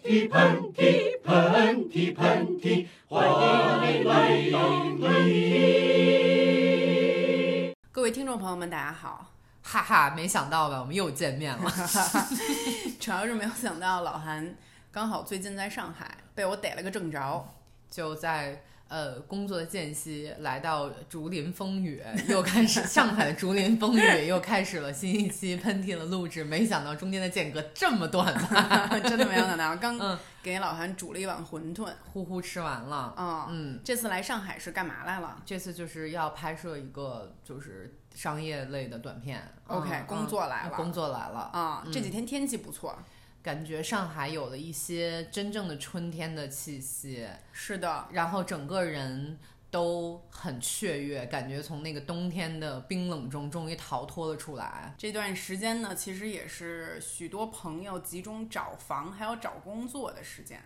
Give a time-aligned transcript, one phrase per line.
[0.00, 4.58] 嚏，喷嚏，喷嚏，喷嚏，欢迎来到
[5.00, 6.52] 喷嚏。
[7.92, 9.32] 各位听众朋友们，大家好！
[9.62, 11.72] 哈哈，没想到吧，我们又见面了。
[13.00, 14.54] 主要是没有想到老韩
[14.92, 17.48] 刚好最近在上海被我逮了个正着，
[17.90, 26.44] 就在呃工作的间隙来到竹林风雨，又开始上海的竹林风雨又开始了新一期喷嚏的录制。
[26.44, 28.88] 没想到中间的间隔这么短吧？
[29.02, 31.92] 真的没有想到，刚嗯给老韩煮了一碗馄饨。
[32.12, 33.12] 呼呼吃完了。
[33.16, 39.42] 啊、嗯，这次来上海是干嘛来了这次就是要拍摄一个就是商业类的短片。
[39.66, 40.70] ？OK，、嗯工作来了。
[40.76, 41.50] 工作来了。
[41.52, 42.96] 啊、嗯这几天天气不错。
[43.46, 47.24] 感觉上海有了一些真正的春天的气息。
[47.52, 49.38] 是的，然后整个人
[49.70, 54.92] 都很雀跃，感觉从那个冬天的冰冷中终于逃脱了出来。
[54.98, 60.60] 这段时间呢，其实也是许多朋友集中找房还有找工作的时间。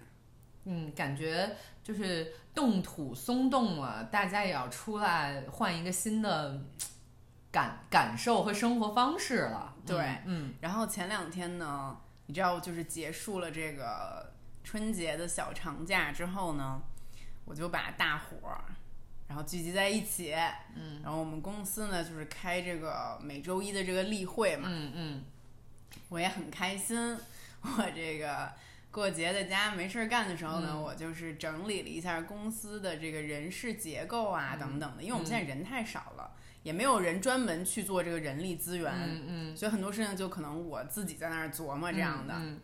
[0.64, 1.54] 嗯，感觉
[1.84, 6.58] 就是冻土松动了，大家也要出来换一个新的
[7.52, 9.74] 感感受和生活方式了。
[9.84, 11.98] 对嗯，然后前两天呢，
[12.30, 16.80] 你知道，就是结束了这个春节的小长假之后呢，
[17.44, 18.62] 我就把大伙儿
[19.26, 20.32] 然后聚集在一起，
[20.76, 25.24] 嗯，然后我们公司呢就是开这个每周一的这个例会嘛，嗯嗯
[26.08, 27.18] 我也很开心。
[27.62, 28.52] 我这个
[28.92, 36.30] 过节在家没事儿干的时候呢，嗯我就是整理了一下公司的这个人事结构啊、等等的，因为我们现在人太少了，
[36.62, 42.34] 也没有人专门去做这个人力资源，嗯嗯，所以很多事情就可能我自己在那儿琢磨这样的。
[42.36, 42.58] 嗯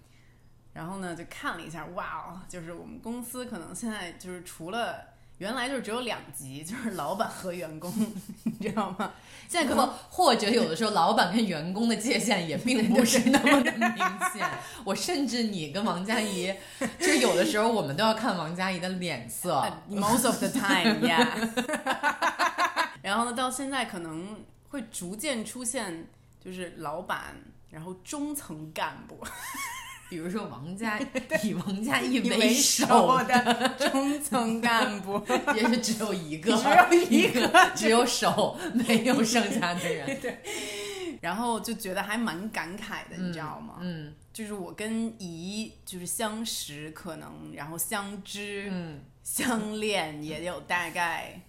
[0.77, 4.97] 然后呢，就看了一下，哇哦，就是我们公司可能现在就是除了
[5.39, 7.91] 原来就是只有两级，就是老板和员工，
[8.45, 9.13] 你知道吗？
[9.49, 13.97] 现在可能或或者有的时候，老板跟员工的界限也并不是那么的明
[14.35, 14.47] 显。
[14.85, 16.55] 我甚至你跟王佳怡，
[16.99, 19.65] 就是有的时候我们都要看王佳怡的脸色。
[19.89, 22.36] most of the time，yeah。
[23.07, 26.09] 然后呢，到现在可能会逐渐出现，
[26.41, 27.37] 就是老板，
[27.71, 29.17] 然后中层干部
[30.11, 30.99] 比如说王家
[31.43, 35.23] 以 王家义为为首首的中层干部，
[35.55, 40.21] 也是只有一个，只有一个，只有手，没有剩下的人。
[40.21, 40.41] 对
[41.23, 43.77] 然后就觉得还蛮感慨的，你知道吗？
[43.81, 51.41] 嗯就是我跟姨就是相识，可能然后相知、嗯，相恋也有大概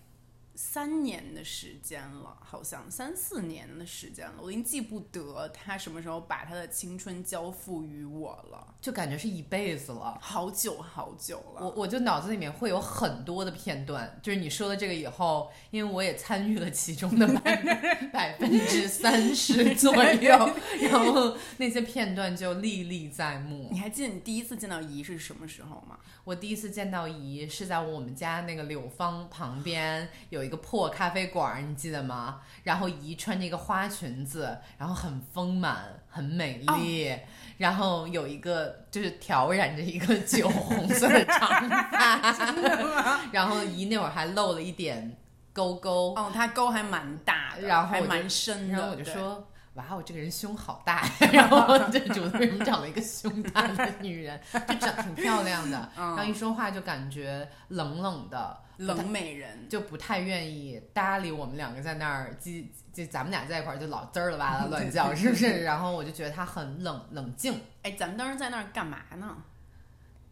[0.58, 10.18] 三年的时间了，好像三四年的时间了，我已经记不得他什么时候把他的青春交付于我了，就感觉是一辈子了。
[10.20, 11.62] 好久好久了。
[11.62, 17.56] 我我就脑子里面会有很多的片段，就是你说的这个以后，因为我也参与了其中的百
[18.12, 20.50] 百分之三十左右，
[20.90, 23.78] 然后那些片段就历历在目你。
[23.78, 26.00] 还记得你第一次见到姨是什么时候吗？
[26.24, 32.40] 我第一次见到姨是在我们家那个柳芳旁边有一个破咖啡馆，你记得吗？
[32.64, 35.78] 然后姨穿着一个花裙子，然后很丰满，
[36.10, 37.16] 很美丽。
[37.58, 45.18] 然后有一个就是挑染着一个酒 红色的长发， 然后姨那会儿还露了一点
[45.54, 48.74] 沟沟，哦，她沟还蛮大然后还蛮深的。
[48.78, 49.47] 然后我就说。
[49.78, 51.30] 哇，我这个人胸好大呀！
[51.32, 54.40] 然后这主为什么找了一个胸大的女人？
[54.52, 62.52] 就长挺漂亮的，然后一说话就感觉冷冷的，冷美人，就不太愿意搭理我们两个在那儿，就
[62.92, 65.64] 就咱们俩在一块儿就老滋儿了哇啦乱叫，是不是？
[65.64, 67.62] 然后我就觉得他很冷冷静。
[67.84, 69.38] 哎，咱们当时在那儿干嘛呢？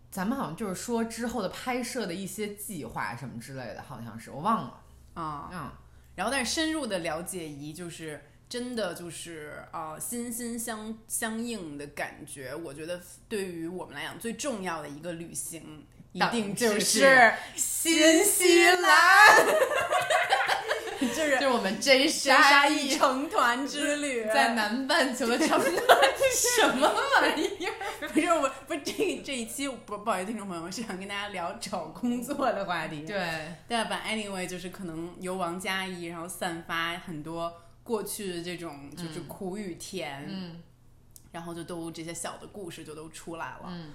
[0.09, 4.79] 咱们好像就是说之后的拍摄的一些计划什么之类的，好像是我忘了。
[5.13, 5.72] 啊、嗯，
[6.16, 12.53] 然后但是深入的了解一，就是真的就是呃心心相相应的感觉。
[12.56, 19.45] 我觉得对于我们来讲最重要的一个旅行，一定就就是新西兰，
[21.00, 25.66] 就是就是我们 J 沙沙一一成团之旅，在南半球的成团
[26.33, 26.88] 什么
[27.22, 28.07] 玩意儿？
[28.09, 33.01] 不是我不是这这一期不不好意思，听众朋友们是想跟大家聊找工作的话题。
[33.06, 37.53] 对，对吧 anyway 就是可能由王佳怡，然后散发很多
[37.85, 40.61] 过去的这种就是苦与甜，嗯
[41.31, 43.67] 然后就都这些小的故事就都出来了。
[43.67, 43.93] 嗯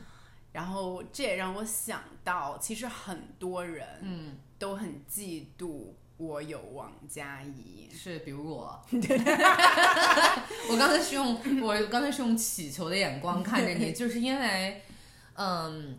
[0.53, 7.89] 然后这也让我想到，其实很多人嗯，都很嫉妒我有王佳怡。
[7.93, 8.81] 是比如我
[10.71, 14.83] 我刚才是用我刚才是用乞求的眼光看着你，就是因为，
[15.35, 15.99] 嗯，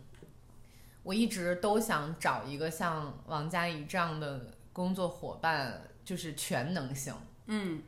[1.02, 7.14] 我一直都想找一个像王佳怡这样的工作伙伴，就是全能型。
[7.46, 7.82] 嗯，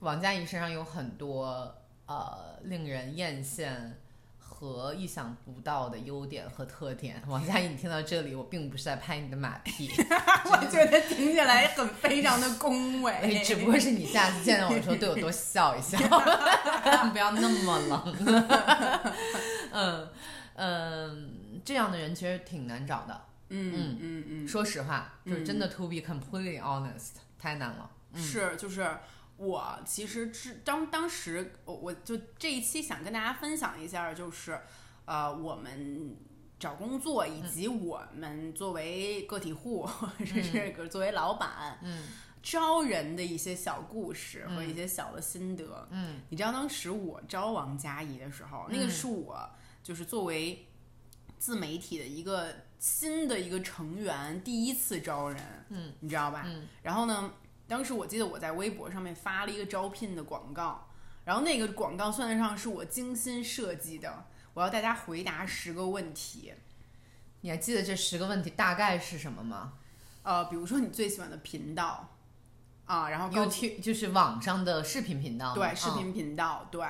[0.00, 1.74] 王佳怡身上有很多
[2.06, 3.70] 呃令人艳羡
[4.38, 7.22] 和意想不到的优点和特点。
[7.28, 9.88] 王佳怡，你听到这里，我并不是在拍你的马屁，
[10.50, 15.96] 我觉得听起来很非常的恭维， 哎只不过是你下次见到我的时候对我多笑一笑，
[17.12, 18.16] 不要那么冷。
[19.72, 20.08] 嗯
[20.56, 23.18] 嗯，这样的人其实挺难找的。
[23.48, 27.90] 嗯嗯嗯，说实话，就是真的 to be completely honest，太难了。
[28.14, 28.98] 是就是。
[29.36, 34.60] 我其实之当当时我我就这一期想跟大家分享一下，就是
[35.06, 36.14] 呃我们
[36.58, 42.06] 找工作以及我们作为个体户或者是作为老板，嗯，
[42.42, 45.88] 招人的一些小故事和一些小的心得。
[45.90, 49.48] 嗯，你知道当时我招王佳怡的时候，那个是我
[49.82, 50.68] 就是作为
[51.38, 55.42] 自媒体的一个新的一个成员，第一次招人。
[55.70, 56.42] 嗯，你知道吧？
[56.44, 57.32] 嗯，然后呢？
[57.70, 60.88] 当时我记得我在微博上面发了一个招聘的广告，
[61.24, 64.24] 然后那个广告算得上是我精心设计的。
[64.54, 66.52] 我要大家回答十个问题，
[67.42, 69.74] 你还记得这十个问题大概是什么吗？
[70.24, 72.08] 呃，比如说你最喜欢的频道
[72.86, 76.84] 啊，然后 YouTube 就是网上的视频频道，对，视频频道，对，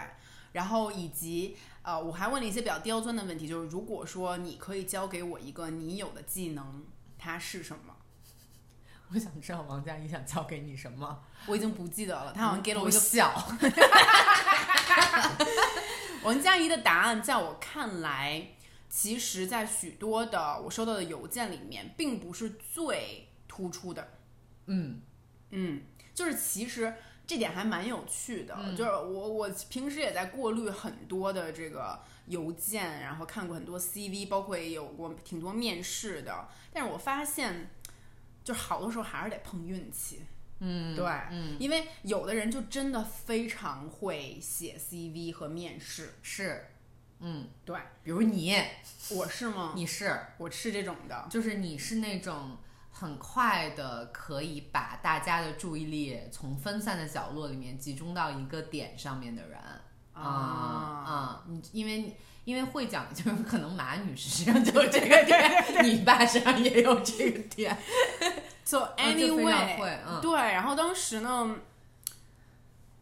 [0.52, 6.86] 然后以及呃，我还问了一些比较刁钻的问题，就是如果说你可以教给我一个你有的技能，
[7.18, 7.89] 它是什么？
[9.12, 12.32] 我想知道王佳怡想教给你什么， 我已经不记得了。
[12.32, 13.32] 他好像给了我一个笑。
[16.22, 18.50] 王佳怡的答案在我看来，
[18.88, 24.12] 其实，在许多的我收到的邮件里面，并不是最突出的。
[24.66, 25.00] 嗯
[25.50, 25.82] 嗯，
[26.14, 26.94] 就是其实
[27.26, 28.54] 这点还蛮有趣的。
[28.62, 37.70] 嗯就是我我平时也在过滤很多的这个邮件，然后看过很多 CV，包括也有过挺多面试的，但是我发现。
[38.50, 40.24] 就好多时候还是得碰运气，
[40.58, 46.66] 嗯，对，嗯，因为有的人就真的非常会写 CV 和面试，是，
[47.20, 48.60] 嗯，对，比如你，
[49.10, 49.72] 我是吗？
[49.76, 52.56] 你是，我是这种的，就是你是那种
[52.90, 59.56] 很快的可以把大家的注意力从分散的角落里面集中到一个点上面的人，
[60.12, 62.16] 啊啊，你因为。
[62.46, 67.76] 因为会讲，就是可能马女士身上就有这个点， 你爸身上也有这个点。
[68.70, 70.32] So anyway，嗯，对。
[70.32, 71.56] 然后当时呢，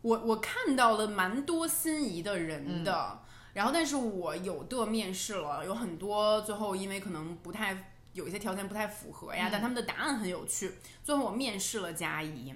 [0.00, 3.20] 我我看到了蛮多心仪的人的，
[3.53, 10.73] 然后但是我有的面试了，有很多最后因为可能不太有一些条件不太符合呀，但他们的答案很有趣。
[11.05, 12.55] 最后我面试了佳怡，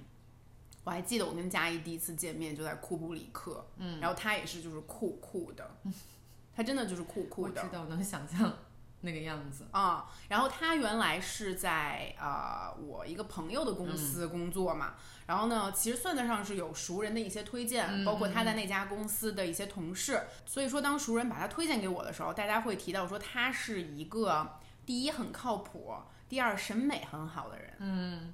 [0.83, 5.69] 我还记得我跟佳怡第一次见面就在库布里克，嗯，然后他也是就是酷酷的。
[6.55, 8.51] 他真的就是酷酷的，我知道，我能想象
[9.03, 10.09] 那个样子啊。
[10.27, 14.95] 然后他原来是在啊我一个朋友的公司工作嘛，
[15.27, 20.23] 然后呢，其实算得上是有熟人的一些推荐，包括他在那家公司的一些同事。
[20.45, 25.93] 所以说，当熟人把他推荐给我的时候，大家会提到说他是一个第一很靠谱，
[26.27, 27.73] 第二审美很好的人。
[27.79, 28.33] 嗯，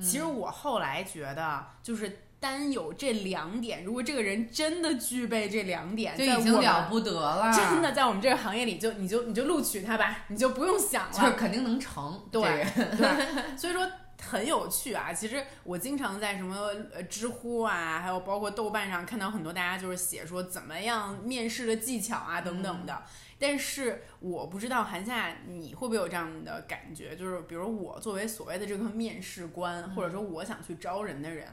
[0.00, 2.20] 其实我后来觉得就是。
[2.44, 7.50] 单有这两点，如果这个人真的具备这两点，就已经了不得了。
[7.50, 12.22] 真的，在我们这个行业里，就你就你就录取他吧，你就不用想了， 就是肯定能成。
[12.30, 12.42] 对
[12.98, 15.10] 对，所以说很有趣啊。
[15.10, 16.54] 其实我经常在什么
[16.92, 23.02] 呃知乎啊，还有包括豆瓣上看到很多大家就是写说怎么样面试的技巧啊等等的。
[23.38, 31.48] 但是我不知道韩夏你会不会有这样的感觉，就是比如我作为所谓的这个面试官，或者说我想去招人的人。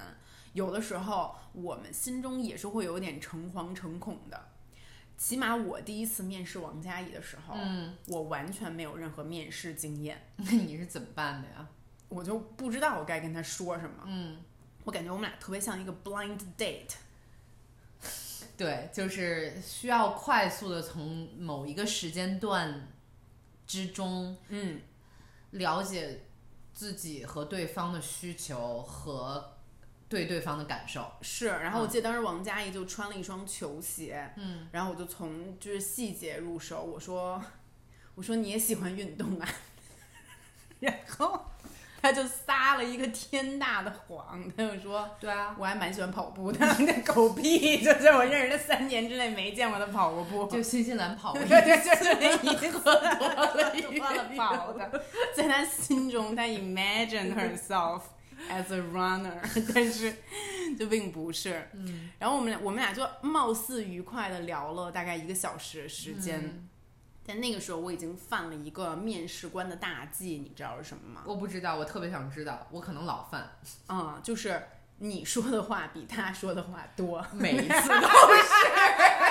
[0.53, 4.50] 有的时候，我们心中也是会有点诚惶诚恐的。
[5.17, 10.22] 起码我第一次面试王佳怡的时候，嗯，我完全没有任何面试经验。
[10.38, 11.67] 那你是怎么办的呀？
[12.10, 14.03] 我就不知道我该跟他说什么。
[14.05, 14.41] 嗯，
[14.84, 16.96] 我感觉我们俩特别像一个 blind date。
[18.58, 22.88] 对，就是需要快速的从某一个时间段
[23.65, 24.81] 之中，嗯，
[25.51, 26.24] 了解
[26.74, 29.58] 自己和对方的需求和。
[30.12, 31.10] 对对方的感受。
[31.22, 37.41] 是，然后我记得当时王佳怡就穿了一双球鞋，嗯，然后我就从就是细节入手，我说，
[38.15, 39.48] 我说你也喜欢运动啊，
[40.82, 41.46] 然后
[42.01, 50.62] 他就撒了一个天大的谎，他就说，对啊，我还蛮喜欢跑步的，那狗屁，就在我认识的三年之内没见过他跑过步，就。
[50.62, 52.94] 新西兰跑 过，对对，就是那一次 多
[54.12, 55.03] 了跑的，
[55.34, 58.01] 在他心中，他 imagined herself。
[58.50, 59.39] As a runner，
[59.74, 60.13] 但是
[60.77, 61.69] 就并不是。
[61.74, 66.67] 嗯，然后我们俩我们俩就貌似愉快的聊了大概一个小时的时间。
[67.24, 71.21] 在那个时候，我已经犯了一个面试官的大忌，你知道是什么吗？
[71.25, 73.48] 我不知道，我特别想知道，我可能老犯。
[73.88, 74.62] 嗯，就是
[74.98, 78.01] 你说的话比他说的话多，每一次都是。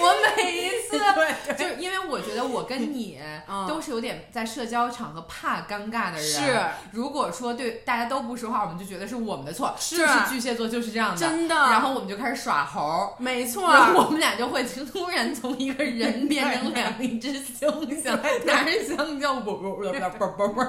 [0.00, 6.22] 我每一次 对就是因为我觉得我跟你嗯都是有点在社交场合怕尴尬的人。
[6.22, 6.60] 是，
[6.92, 9.74] 如果说对大家都不说话，我们就觉得是我们的错。
[9.78, 11.16] 是就是巨蟹座就是这样的。
[11.16, 13.14] 真的然后我们就开始耍猴。
[13.18, 17.70] 没错，然后我们俩就会突然从一个人变成两只猩
[18.02, 20.64] 猩，拿着香蕉，啵啵啵啵啵啵啵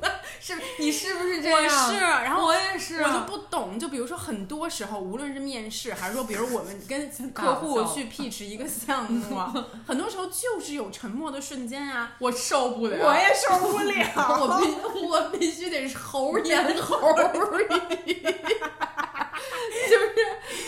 [0.00, 1.90] 的，是你是不是这样我样？
[1.90, 9.52] 是，然后我也是，我就不懂，就比如说很多时候，无论是面试，还是说，比如我们跟 客户去 pitch 一个项目啊，
[9.86, 13.94] 很多时候就是有沉默的瞬间啊，我受不了，我也受不了，
[14.40, 14.66] 我必
[15.06, 17.10] 我必须得是猴言猴
[18.04, 18.14] 语，
[19.88, 20.12] 就是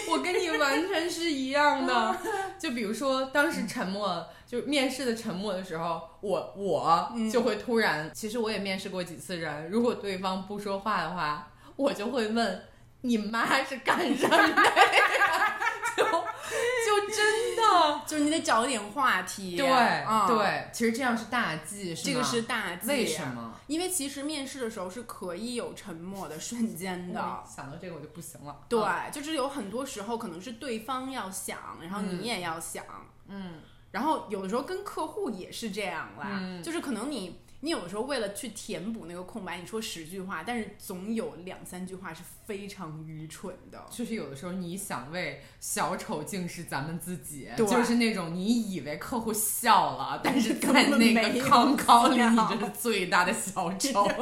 [0.08, 2.16] 我跟你完全是一样的。
[2.58, 12.62] 就比如说当时沉默，就是面试的沉默的时候，我我就会突然，其实我也面试过几次人，如果对方不说话的话，我就会问
[13.02, 15.58] 你妈是干什么的呀？
[15.96, 18.00] 就就真的。
[18.06, 22.88] 就是你得找一点话题，对、啊，对，其实这样是大忌，是吗这个是大忌。
[22.88, 23.26] 为什？
[23.28, 23.54] 么？
[23.66, 27.20] 因为其实面试的时候是可以有沉默的瞬间的。
[27.20, 28.56] 我想到这个我就不行了。
[28.68, 32.84] 对，嗯就是有很多时候可能是对方要想，然后你也要想，
[33.28, 33.60] 嗯，
[33.92, 43.84] 然后有的时候跟客户也是这样啦，嗯就是可能你你有的时候为了去填补那个空白，你说十句话，但是总有两三句话是非常愚蠢的。
[43.90, 54.04] 就是有的时候你想为小丑竟是咱们自己，对就是那种你以为客户笑了，但是 在那个康康里你就是最大的小丑。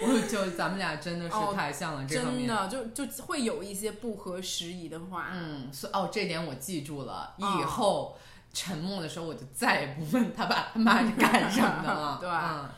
[0.00, 2.46] 我就咱们俩真的是哦太像了这方真。
[2.46, 8.18] 的就就会有一些不合时宜的话，嗯，所以哦，这点我记住了，以哦后
[8.52, 12.18] 沉默的时候我就再也不问他爸他妈是干什么的了。
[12.20, 12.68] 对嗯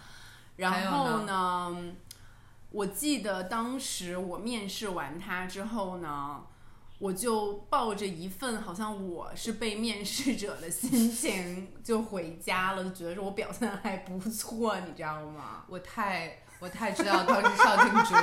[0.56, 1.92] 然后呢呢，
[2.70, 6.42] 我记得当时我面试完他之后呢，
[6.98, 15.64] 我就抱着一份好像我是被面试者的心情 就回家了，就觉得说我表现得还不错，你知道吗？
[15.66, 18.14] 我太我太知道当时邵静竹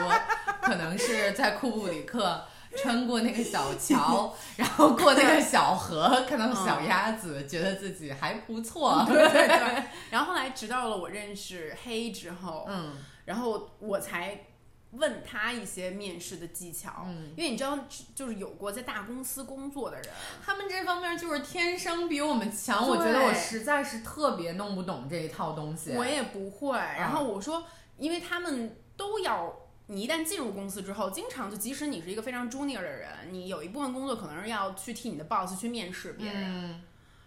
[0.61, 2.45] 可能是在库布里克
[2.75, 9.05] 穿过那个小桥， 然后过那个小河，看到小鸭子，觉得自己还不错。
[9.07, 9.83] 对对 对。
[10.09, 12.93] 然后后来直到了我认识黑之后，嗯
[13.25, 14.45] 然后我才
[14.91, 17.77] 问他一些面试的技巧，嗯，因为你知道，
[18.15, 20.05] 就是有过在大公司工作的人，
[20.45, 25.91] 他们这方面就是天生比我们强，我觉得我实在是特别弄不懂这一套东西。
[25.91, 26.77] 我也不会。
[26.77, 27.63] 然后我说，
[27.97, 29.53] 因为他们都要。
[29.87, 36.71] 你一旦进入公司之后，经常就即使你是一个非常 junior 的人，你有一部分工作可能是要去替你的 boss 去面试别人。
[36.71, 36.81] 嗯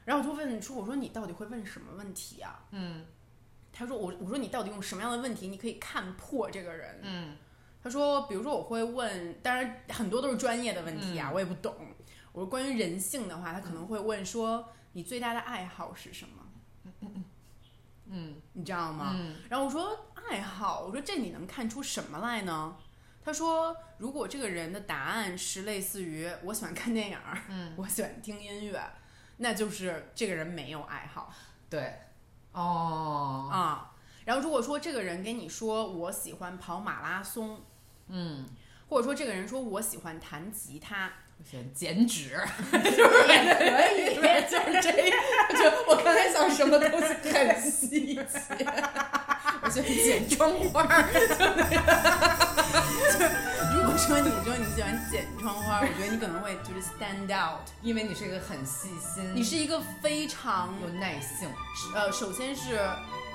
[0.06, 3.04] 然后我就问说：“我说你到底会问什么问题啊嗯？”
[3.70, 7.36] 他说：“我我说你到底用什么样的问题你可以看破这个人？”嗯
[7.82, 11.74] 他说：“比如说我会问，当然很多都是专业的问题嗯啊，我也不懂。
[12.32, 17.04] 我说关于人性的话，他可能会问说你最大的爱好是什么？
[18.06, 19.12] 嗯你知道吗？
[19.14, 19.96] 嗯然后我说
[20.30, 22.76] 爱好，我说这你能看出什么来呢？
[23.24, 27.18] 他说，如果这个人的答案是类似于我喜欢看电影，
[27.48, 28.80] 嗯，我喜欢听音乐，
[29.38, 31.34] 那就是这个人没有爱好
[31.68, 31.94] 对，
[32.52, 33.90] 哦，啊。
[34.24, 37.60] 然后如果说这个人跟你说我喜欢跑马拉松，
[38.06, 38.46] 嗯，
[38.88, 42.30] 或者说这个人说我喜欢弹吉他，我喜欢剪纸。
[42.72, 45.18] 也可以，就是这样，
[45.50, 48.24] 就我刚才想什么东西很细节，
[49.70, 51.08] 剪窗花儿。
[53.74, 57.60] 如果说你说你喜欢剪窗花，我觉得你可能会就是 stand out。
[57.82, 61.48] 因为你是一个很细心，你是一个非常有耐性，
[61.94, 62.78] 呃，首先是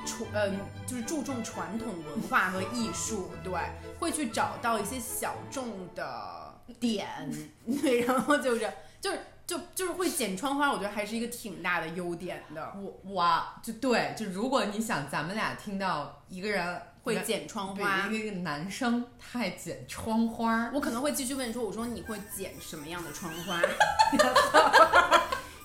[0.06, 0.50] 传呃，
[0.86, 3.54] 就是注重传统文化和艺术， 对，
[4.00, 7.08] 会去找到一些小众的点，
[7.82, 12.74] 对，然后就是就是就就是会剪窗花，我觉得还是一个挺大的优点的。
[12.76, 23.62] 我我，就对，就如果你想咱们俩听到一个人会剪窗对花，一个男生他还剪窗花，我可能会继续问说，我说你会剪什么样的窗花？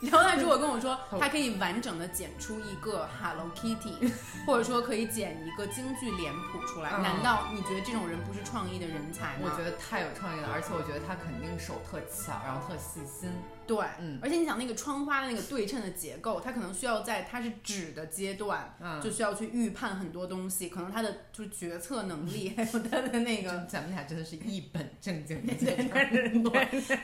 [0.00, 4.10] 然后他如果跟我说，他可以完整的剪出一个 Hello Kitty，
[4.46, 9.42] 或者说可以剪一个京剧脸谱出来，嗯难道你觉得这种人不是创意的人才吗？
[9.44, 13.30] 我觉得太有创意了，而且我觉得他肯定手特巧，然后特细心。
[13.70, 23.64] 对，嗯而且你想那个窗花的那个对称的结构，它可能需要在它是纸的阶段，嗯，就需要去预判很多东西，可能它的就是决策能力，还 有它的那个。
[23.68, 26.52] 咱们俩真的是一本正经的在这儿工作，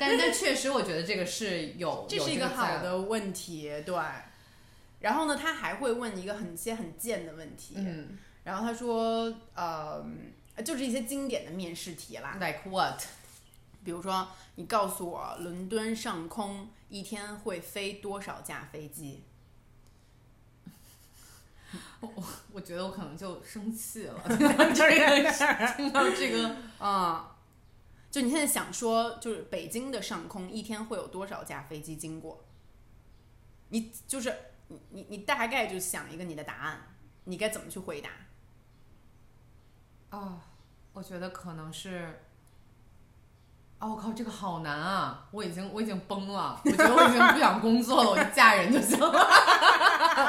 [0.01, 3.95] 但是但确实我觉得这个是有， 这是一个好的问题，对。
[4.99, 10.05] 然后呢，他还会问一个很些很贱的问题，嗯然后他说，呃，
[10.65, 13.01] 就是一些经典的面试题啦，，like what？
[13.87, 14.27] 比如说，
[14.57, 19.23] 你告诉我伦敦上空一天会飞多少架飞机？
[22.01, 22.13] 我
[22.53, 27.37] 我觉得我可能就生气了，听 到这个事儿，听到这个，啊、
[28.11, 32.45] 就你现在想说，就是北京的上空一天会有多少架飞机经过？
[33.69, 36.89] 你就是你你你大概就想一个你的答案，
[37.23, 38.11] 你该怎么去回答？
[40.11, 40.41] 哦，
[40.93, 42.23] 我觉得可能是。
[43.79, 45.29] 哦，我靠，这个好难啊！
[45.31, 49.07] 我已经我已经崩了，我觉得我已经不想工作了，我就嫁人就行了。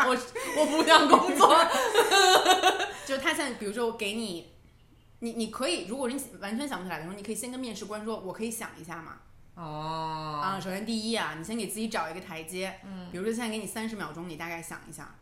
[0.06, 0.18] 我
[0.58, 1.56] 我不想工作。
[3.08, 4.52] 就是他现在，比如说我给你，
[5.20, 9.20] 你你可以，如果你完全想不起来的时候，你可以先跟面试官说，我可以想一下嘛。
[9.56, 15.16] 哦，啊，首先第一啊，你先给自己找一个台阶，嗯，比如说现在给你三十秒钟，你大概想一下，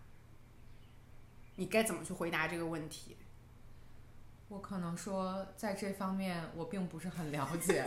[1.58, 3.18] 你该怎么去回答这个问题？
[4.48, 7.84] 我可能说在这方面我并不是很了解，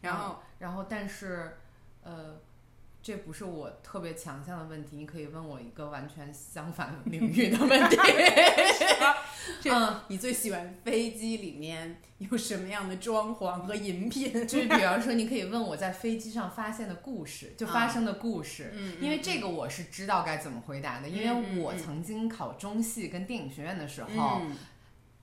[0.00, 1.56] 然后然后但是，
[2.02, 2.40] 呃，
[3.02, 7.96] 这不是我特别强项的问题，你可以问我一个完全相反领域的问题。
[9.64, 14.32] 嗯你最喜欢飞机里面有什么样的装潢和饮品？
[14.46, 24.56] 就是比方说，你可以问我在飞机上发现的故事，就发生的故事，嗯因为这个我是知道该怎么回答的，因为我曾经考中戏跟电影学院的时候，嗯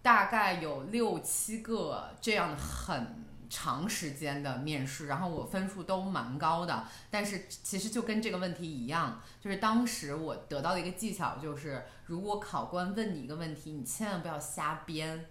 [0.02, 6.86] 大概有六七个这样的很长时间的面试，然后我分数都蛮高的。
[7.10, 15.26] 但是其实就跟这个问题一样，就是当时我得到的一个技巧就是，如果考官问你一个问题，你千万不要瞎编。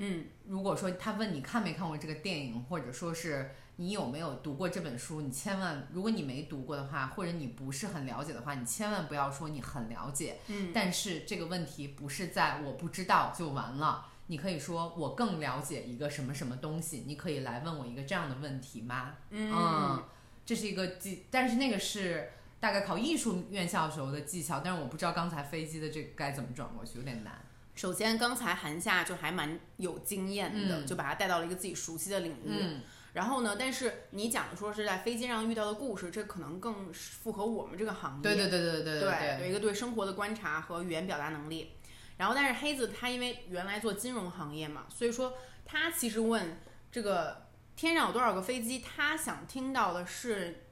[0.00, 10.38] 嗯如果说他问你看没看过这个电影，或者说是你有没有读过这本书，你千万，如果你没读过的话，或者你不是很了解的话，你千万不要说你很了解。
[10.46, 19.16] 嗯但是这个问题不是在我不知道就完了，你可以说我更了解一个什么什么东西，你可以来问我一个这样的问题吗？
[19.30, 20.02] 嗯
[20.46, 22.30] 这是一个技，但是那个是
[22.60, 27.34] 大概考艺术院校时候的技巧，但是我不知道刚才飞机的这个该怎么转过去，有点难。
[27.74, 32.50] 首先，刚才韩夏就还蛮有经验的，嗯就把他带到了一个自己熟悉的领域。
[32.50, 32.80] 嗯
[33.14, 38.22] 然后呢，但是你讲的说是在飞机上遇到的故事，这可能更符合我们这个行业。
[38.22, 41.72] 对对对对对对，有一个对生活的观察和语言表达能力。
[42.18, 45.32] 然后，但是黑子他因为原来做金融行业嘛，所以说
[45.64, 46.60] 他其实问
[46.92, 50.66] 这个天上有多少个飞机，他想听到的是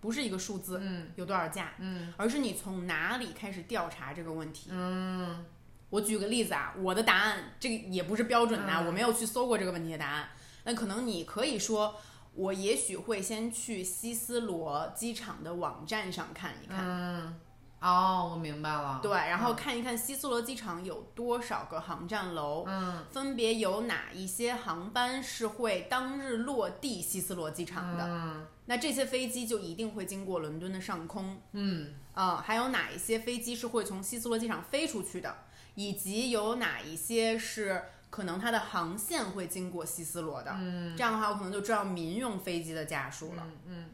[0.00, 4.70] 不是一个数字，嗯有多少架，嗯而是你从哪里开始调查这个问题。
[4.70, 5.44] 嗯
[5.90, 10.30] 我举个例子啊，我的答案这个也不是标准的我没有去搜过这个问题的答案。
[10.64, 12.00] 那可能你可以说，
[12.34, 16.78] 我也许会先去希斯罗机场的网站上看一看。
[16.82, 17.40] 嗯，
[17.82, 19.00] 哦，我明白了。
[19.02, 28.04] 对，然后嗯看一看希斯罗机场有多少个航站楼，嗯分别有哪一些航班是会当日落地希斯罗机场的。
[28.06, 31.42] 嗯那这些飞机就一定会经过伦敦的上空。
[31.50, 35.34] 嗯啊、还有哪一些飞机是会从希斯罗机场飞出去的，
[35.74, 40.54] 以及有哪一些是可能它的航线会经过希斯罗的。
[40.56, 43.42] 嗯这样的话，我可能就知道民用飞机的架数了。
[43.44, 43.90] 嗯嗯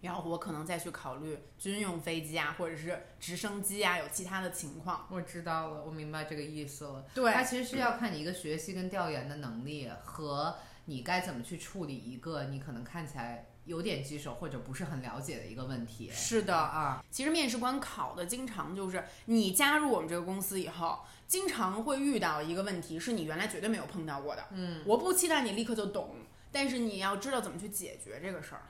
[0.00, 5.06] 然后我可能再去考虑军用飞机啊，或者是直升机啊，有其他的情况。
[5.10, 7.04] 我知道了，我明白这个意思了。
[7.14, 16.08] 对它其实是要看你一个学习跟调研的能力和你该怎么去处理一个你可能看起来有点棘手或者不是很了解的一个问题。
[16.10, 24.44] 是的，啊，其实面试官考的经常就是你加入我们这个公司以后，经常会遇到一个问题，是你原来绝对没有碰到过的。
[24.52, 26.14] 嗯，我不期待你立刻就懂，
[26.52, 28.62] 但是你要知道怎么去解决这个事儿。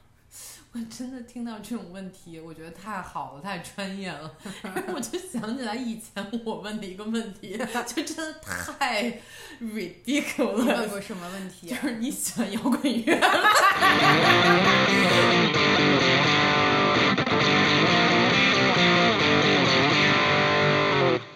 [0.79, 4.33] 我 真的听到这种问题，我觉得太好了，太专业了。
[4.95, 9.21] 我就想起来以前我问的一个问题，就真的太
[9.61, 11.77] ridiculous 问过什么问题啊？
[11.83, 13.19] 就是你喜欢摇滚乐？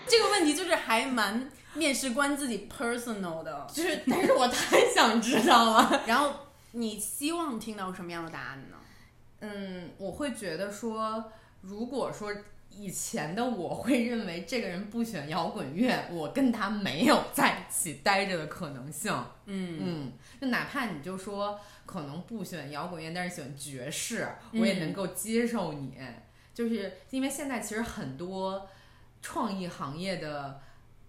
[0.07, 3.67] 这个问题就是还蛮面试官自己 personal 的。
[3.73, 6.03] 就是，但是我太想知道了。
[6.07, 6.33] 然后
[6.73, 8.77] 你希望听到什么样的答案呢？
[9.43, 12.33] 嗯，我会觉得说，如果说
[12.71, 19.13] 以前的我会认为这个人不选摇滚乐，我跟他没有在一起待着的可能性。
[19.45, 25.99] 嗯嗯，就哪怕你就说可能不选摇滚乐，但是喜欢爵士，我也能够接受你。
[26.55, 28.69] 就是因为现在其实很多
[29.21, 30.61] 创意行业的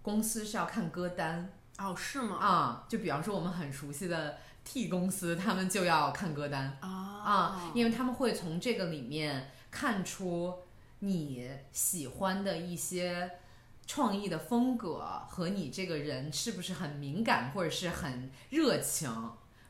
[0.02, 2.36] 公司是要看歌单哦，是吗？
[2.36, 6.76] 啊、就比方说我们很熟悉的 T 公司，他们就要看歌单。
[6.80, 6.93] 啊
[7.24, 10.54] 啊，因为他们会从这个里面看出
[11.00, 13.38] 你喜欢的一些
[13.86, 19.10] 创意的风格和你这个人是不是很敏感或者是很热情。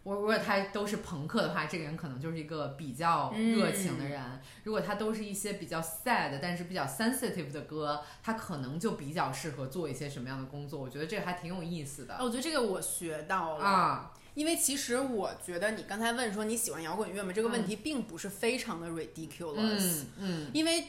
[0.02, 10.78] 我如果他都是朋克的话，这个人可能就是一个比较热情的人；如果他都是一些比较 sad 但是比较 sensitive 的歌，他可能就比较适合做一些什么样的工作？
[10.78, 12.18] 我觉得这个还挺有意思的。
[12.20, 17.32] 我觉得这个我学到了啊，因为其实我觉得你刚才问说你喜欢摇滚乐吗？
[17.32, 20.86] 这个问题并不是非常的 ridiculous，嗯嗯，因为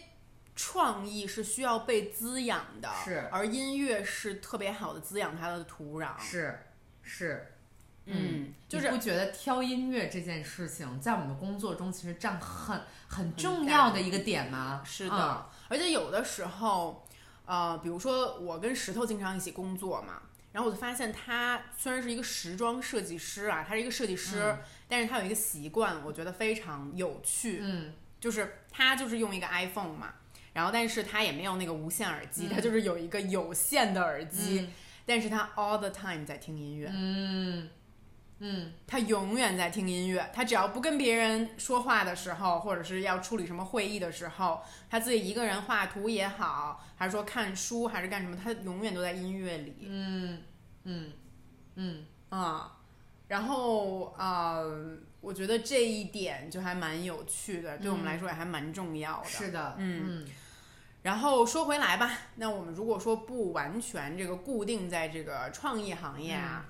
[0.56, 6.60] 创意是需要被滋养的，是，而音乐是特别好的滋养它的土壤，是
[7.02, 7.52] 是。
[8.08, 14.84] 嗯，就是不觉得挑音乐这件事情在我们的工作中其实占很很重要的一个点吗？
[14.86, 17.04] 是的，而且有的时候，
[17.46, 20.22] 呃，比如说我跟石头经常一起工作嘛，
[20.56, 24.56] 然后我就发现他虽然是一个时装设计师啊，他是一个设计师，
[24.88, 27.92] 但是他有一个习惯，我觉得非常有趣，嗯，
[28.22, 30.14] 就是他就是用一个 iPhone 嘛，
[30.54, 34.70] 然后但是他也没有那个无线耳机，他就是有一个有线的耳机，
[35.06, 37.70] 但是他 all the time 在听音乐，嗯。
[38.40, 40.30] 嗯，他永远在听音乐。
[40.34, 49.78] 他只要不跟别人说话的时候，或者是要处理什么会议的时候，他自己一个人画图也好，还是说看书，还是干什么，他永远都在音乐里。
[49.88, 50.42] 嗯
[50.84, 51.14] 嗯
[51.76, 52.78] 嗯啊，
[53.30, 54.60] 然后啊，
[55.22, 59.26] 我觉得这一点就还蛮有趣的，对我们来说也还蛮重要的。
[59.30, 60.28] 是的，嗯。
[61.04, 66.66] 然后说回来吧，那我们如果说不完全这个固定在这个创意行业啊。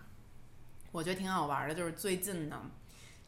[0.96, 2.58] 我觉得挺好玩的，就是最近呢，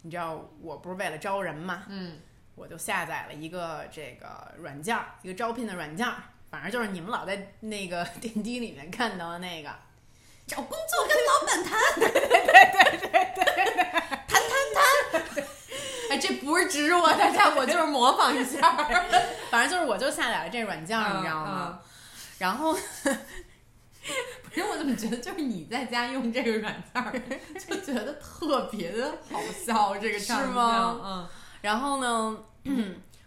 [0.03, 2.17] 你知道我不是为了招人嘛，嗯，
[2.56, 6.15] 我就下载了一个这个软件儿，一个招聘的软件儿，
[6.49, 9.69] 反正就是你们老在那个 电梯里面看到的那个，
[10.47, 15.43] 找工作跟老板谈， 对对对对对对，谈谈谈，
[16.12, 18.75] 哎，这不是指我，大家我就是模仿一下，
[19.51, 21.82] 反正就是我就下载了这软件儿，你知道吗？
[22.39, 22.77] 然后。
[24.61, 27.13] 不是我怎么觉得就是你在家用这个软件儿，
[27.59, 30.99] 就觉得特别的好笑，这个是吗？
[31.03, 31.27] 嗯，
[31.61, 32.39] 然后呢，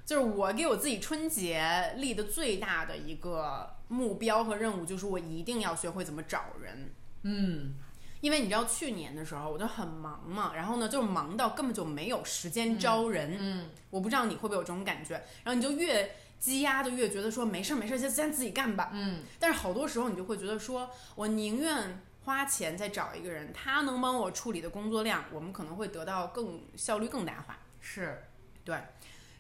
[0.04, 6.92] 就是我给我自己春节立的最大的一个目标和任务，就是我一定要学会怎么找人。
[7.22, 7.74] 嗯，
[8.20, 13.36] 因为你知道去年的时候我就很忙嘛，然后呢就忙到根本就没有时间招人。
[13.38, 15.14] 嗯，我不知道你会不会有这种感觉，
[15.44, 16.12] 然后你就越。
[16.40, 18.90] 积压的越觉得说没事儿没事儿，先先自己干吧。
[18.92, 27.58] 嗯，但是好多时候你就会觉得说，我宁愿花钱再找一个人，他能帮我处理的工作量，我们可能会得到更效率更大化。
[27.80, 28.24] 是，
[28.64, 28.76] 对。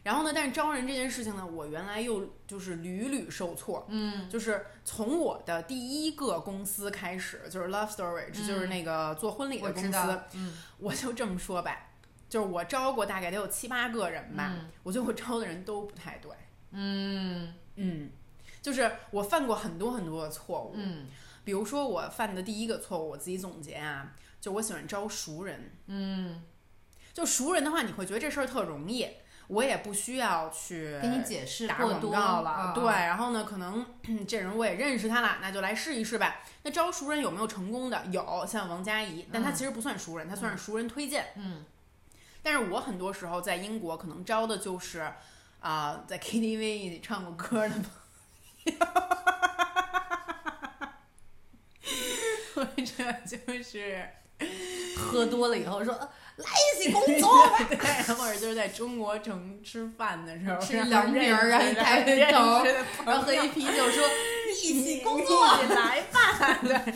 [0.02, 3.86] 然后呢，但是招人这件事情呢，我原来又就是屡屡受挫。
[3.90, 10.20] 嗯，就是从我的第一个公司开始，就是 Love Story，就是那个做婚礼的公司。
[10.32, 11.90] 嗯， 我就这么说吧，
[12.30, 16.30] 就是我招过大概得有七八个人吧，我觉得我招的人都不太对。
[16.72, 17.54] 嗯。
[17.76, 18.10] 嗯，
[18.60, 21.06] 就是我犯过很多很多的错误，嗯，
[21.44, 26.42] 比如说我犯的第一个错误，我自己总结啊，就我喜欢招熟人，嗯，
[27.14, 29.08] 就熟人的话，你会觉得这事儿特容易，
[29.46, 33.86] 我也不需要去给你解释打广告了，对，然后呢，可能
[34.28, 36.42] 这人我也认识他了，那就来试一试呗。
[36.64, 38.04] 那招熟人有没有成功的？
[38.10, 41.64] 有，像王佳怡，但他其实不算熟人，他算是熟人推荐，嗯，
[42.42, 45.10] 但是我很多时候在英国可能招的就是。
[45.60, 47.84] 啊，在 KTV 一起唱过歌的朋
[48.64, 48.74] 友，
[52.54, 52.72] 或者
[53.26, 54.08] 就是
[54.96, 55.92] 喝多了以后说
[56.36, 62.64] 来一起工作， 对，或者就是在中国城吃饭的时候吃凉皮儿，然后抬头，
[63.04, 64.08] 然后喝一啤酒说
[64.62, 66.94] 一起工作，来吧， 对，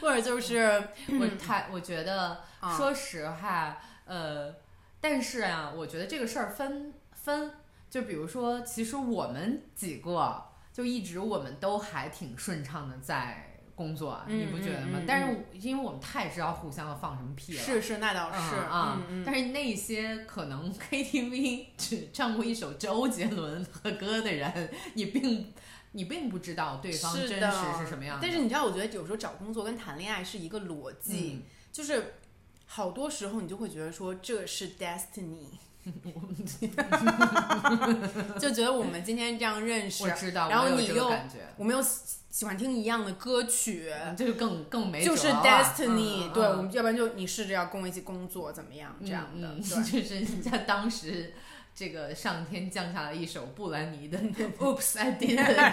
[0.00, 0.82] 或者就是
[1.18, 2.42] 我太我觉得，
[2.76, 4.54] 说实话，呃，
[5.00, 7.54] 但是啊，我觉得这个事儿分分。
[7.90, 15.00] 就比如说，其实我们几个就一直我们都还挺顺畅的在工作，你不觉得吗？
[15.06, 19.02] 但是因为我们太知道互相要放什么屁了，是是，那倒是啊。
[19.26, 25.52] 但是那些可能 KTV 只唱过一首周杰伦的歌的人，你并
[25.92, 28.20] 你并不知道对方真实是什么样。
[28.22, 32.14] 但是你知道，我觉得有时候找工作跟谈恋爱是一个逻辑，就是
[32.66, 35.48] 好多时候你就会觉得说这是 destiny。
[38.38, 41.10] 就觉得我们今天这样认识，我知道，然后你又
[41.56, 41.82] 我们又
[42.30, 51.32] 喜欢听一样的歌曲， 这就更更没就是 destiny，对，我们要不然就你试着要跟我一起工作怎么样这样的，就是人家当时
[51.74, 54.18] 这个上天降下了一首布兰妮的
[54.60, 55.72] Oops I Did It，然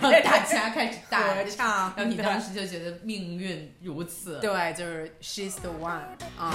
[0.00, 6.04] 后大家开始大唱，然后你当时就觉得命运如此，对，就是 She's the one
[6.38, 6.54] 啊。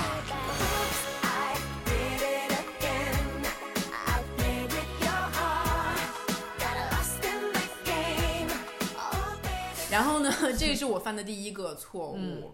[9.95, 10.29] 然后呢，
[10.60, 12.53] 这是我犯的第一个错误。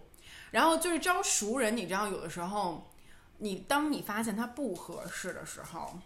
[0.52, 2.88] 然后就是招熟人，你知道，有的时候，
[3.38, 5.98] 你当你发现他不合适的时候，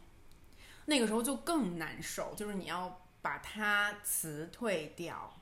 [0.87, 5.35] 那个时候就更难受，就是你要把他辞退掉。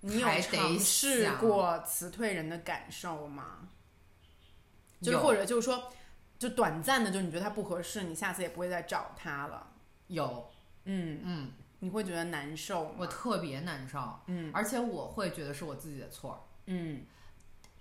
[0.00, 3.68] 你有尝试过辞退人的感受吗？
[5.00, 5.92] 就是或者就是说，
[6.40, 9.70] 就短暂的，就你觉得他不合适，你下次也不会再找他了。
[10.08, 10.50] 有，
[10.86, 12.94] 嗯，嗯，你会觉得难受？
[12.96, 16.38] 我特别难受，嗯而且我会觉得是我自己的错儿。
[16.66, 17.04] 嗯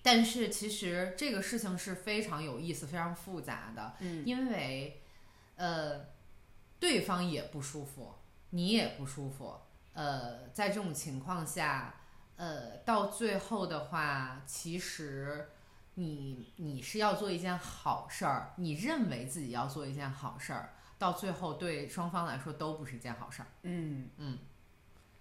[0.02, 5.04] 但是其实这个事情是非常有意思、非常复杂的，嗯因为
[5.56, 6.08] 呃，
[6.80, 8.16] 对方也不舒服，
[8.50, 9.56] 你也不舒服，
[9.94, 11.94] 呃，在这种情况下，
[12.38, 15.50] 呃，到最后的话，其实
[15.94, 23.48] 你你是要做一件好事儿，你认为自己要做一件好事儿，到最后对双方来说都不是一件好事儿。
[23.64, 24.38] 嗯嗯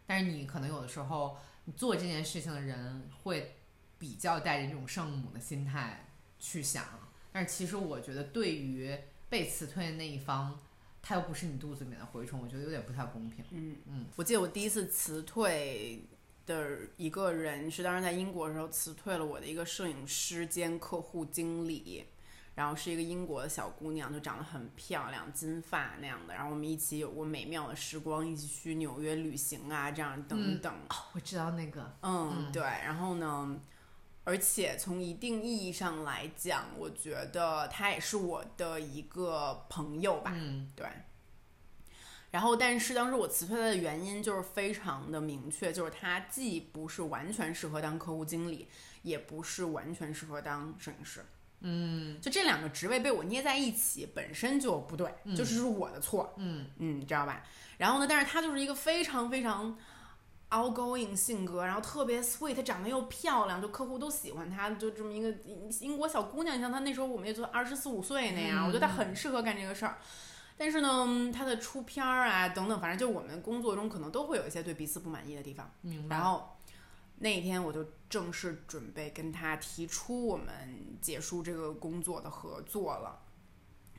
[0.07, 3.57] 但是你可能有的时候，你做这件事情的人会
[3.99, 6.07] 比较带着这种圣母的心态
[6.39, 6.85] 去想，
[7.33, 8.95] 但是其实我觉得对于
[9.31, 10.61] 被辞退的那一方，
[11.01, 13.43] 他又不是你肚子里面的蛔虫，我觉得有点不太公平。
[13.51, 16.05] 嗯嗯，我记得我第一次辞退
[16.45, 22.05] 的一个人是当时在英国的时候辞退了我的一个摄影师兼客户经理。
[22.61, 26.35] 然后是一个英国的小姑娘，就长得很漂亮，金发那样的。
[26.35, 30.71] 然后我们一起有过美妙的时光，一起去纽约旅行啊，这样等等。
[30.91, 32.63] 哦，我知道那个，嗯，对。
[32.63, 33.59] 然后呢，
[34.25, 40.31] 而且从一定意义上来讲，我觉得他也是我的一个朋友吧。
[40.35, 40.87] 嗯对。
[42.31, 48.69] 然后，但是当时我辞退他的原因就是非常的明确，就是他既不是完全适合当客户经理，
[49.01, 51.25] 也不是完全适合当摄影师。
[51.61, 56.35] 嗯就这两个职位被我捏在一起，本身就不对，就是是我的错。
[56.37, 57.43] 嗯嗯，知道吧？
[57.79, 59.77] 然后呢，但是她就是一个非常非常
[60.51, 66.59] outgoing 性格，然后特别 sweet，她长得又漂亮，就客户都喜欢她，就这么一个英英国小姑娘。
[66.61, 69.99] 像她那时候，我们也就二十四五岁那样，我觉得她很适合干这个事儿。
[70.57, 75.71] 但是呢，她的出片儿啊等等，反正就我们工作中可能都会有一些对彼此不满意的地方。
[75.81, 76.17] 明白。
[76.17, 76.55] 然后
[77.21, 83.21] 那一天我就正式准备跟他提出我们结束这个工作的合作了。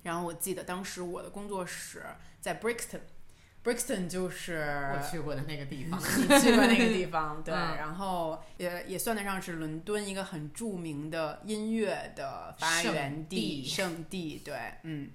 [0.03, 2.03] 然后我记得当时我的工作室
[2.39, 15.11] 在 Brixton，Brixton 就是我去过的那个地方， 你去过那个地方，对， 嗯然后也也算得上是伦敦一个很著名的音乐的发源地、圣地，对，嗯。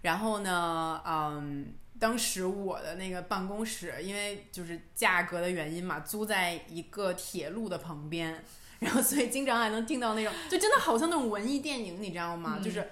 [0.00, 8.44] 然后呢，嗯，当时我的那个办公室，因为就是价格的原因嘛，租在一个铁路的旁边，
[8.80, 12.56] 然后所以经常还能听到那种，就真的好像那种文艺电影，你知道吗？
[12.58, 12.90] 嗯就是。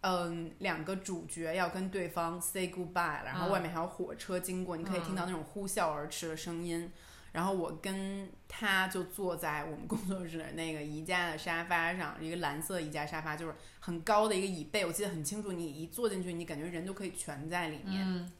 [0.00, 6.88] 嗯，两个主角要跟对方 say goodbye 了，然后嗯外面还有火车经过，你可以听到那种呼啸而驰的声音。
[7.32, 15.50] 然后我跟他就坐在我们工作室的那个宜家的沙发上，一个蓝色宜家沙发，就是很高的一个椅背，我记得很清楚。
[15.50, 18.00] 你一坐进去，你感觉人都可以全在里面。
[18.06, 18.32] 嗯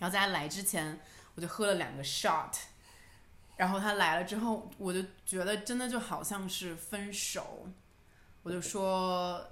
[0.00, 0.98] 然后在他来之前，
[1.36, 2.56] 我就喝了两个 shot。
[3.56, 7.68] 然后他来了之后，我就觉得真的就好像是分手，
[8.42, 9.46] 我就说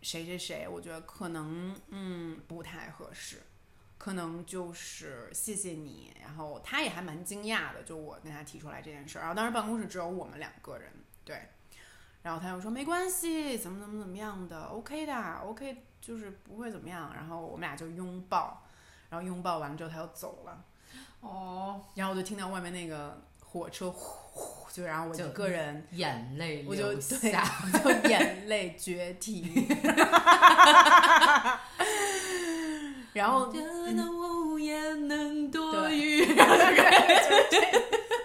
[0.00, 3.42] 谁谁谁，我觉得可能嗯不太合适，
[3.98, 6.16] 可能就是谢谢你。
[6.22, 9.20] 然后他也还蛮惊讶的，就我跟他提出来这件事儿。
[9.20, 10.90] 然后当时办公室只有我们两个人，
[11.22, 11.48] 对。
[12.22, 17.12] 然后他又说没关系，怎么怎么怎么样的，OK 的，OK 就是不会怎么样。
[17.14, 18.65] 然后我们俩就拥抱，
[19.10, 20.64] 然后拥抱完了之后他又走了。
[21.20, 27.44] 哦，然后我就听到外面那个火车呼呼，就然后我就一个人，眼泪我就流对，下。
[27.84, 29.66] 我就眼泪决堤。
[33.12, 33.52] 然后。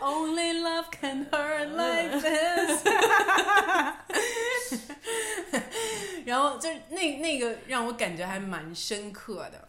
[0.04, 2.84] Only love can hurt like this。
[6.26, 9.67] 然后就是那那个让我感觉还蛮深刻的，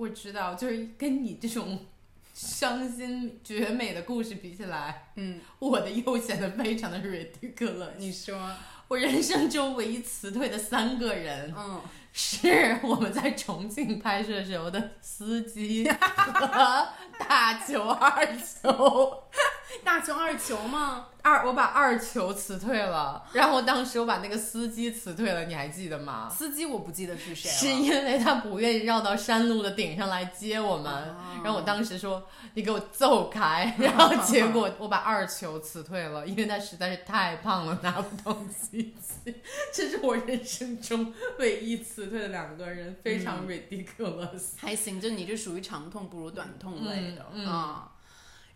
[0.00, 1.84] 我知道，就是跟你这种
[2.32, 7.90] 伤心绝美的故事比起来，嗯，我的又显得非常的 ridiculous。
[7.98, 8.50] 你说，
[8.88, 11.82] 我人生中唯一辞退的三个人，嗯，
[12.14, 19.24] 是我们在重庆拍摄时候的司机 和大球二球。
[19.84, 21.06] 大球二球吗？
[21.22, 26.30] 二，我把二球辞退了，然后当时我把那个司机辞退了，你还记得吗？
[26.34, 39.34] 司机我不记得是谁，是因为他不愿意绕到山路的顶上来接我们，哦然后我当时说你给我走开， 然后结果我把二球辞退了，因为他实在是太胖了，拿不动机器。
[39.74, 44.52] 这是我人生中唯一辞退的两个人，非常 ridiculous。
[44.56, 47.92] 还行，就你这属于长痛不如短痛类的嗯嗯啊。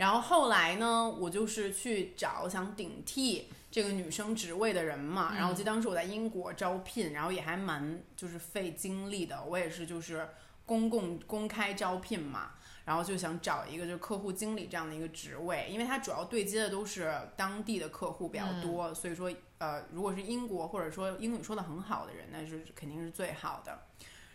[0.05, 5.33] 然后后来呢，我就是去找想顶替这个女生职位的人嘛。
[5.35, 9.43] 然后我记得当时我在英国招聘，然后也还蛮就是费精力的。
[9.43, 10.29] 我也是就是
[10.67, 12.51] 公共公开招聘嘛，
[12.85, 23.84] 然后就想找一个就是客户经理这样的一个职位，因为它主要对接的都是当地的客户比较多，所以说呃，如果是英国或者说英语说的很好的人，那是肯定是最好的。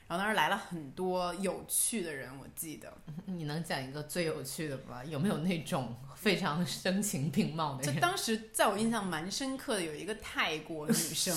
[0.09, 2.91] 然后当时来了很多有趣的人，我记得。
[3.27, 5.05] 你能讲一个最有趣的吗？
[5.05, 7.93] 有没有那种非常声情并茂的人？
[7.93, 11.31] 就当时在我印象蛮深刻的，有一个泰国女生，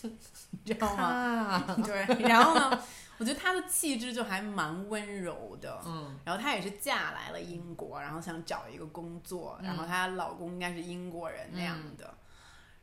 [0.50, 1.04] 你知道吗？
[1.04, 2.82] 啊，对，然后呢，
[3.18, 5.78] 我觉得她的气质就还蛮温柔的。
[5.84, 12.14] 嗯，然后她也是嫁来了英国，然后想找一个工作，然后她老公应该是英国人那样的。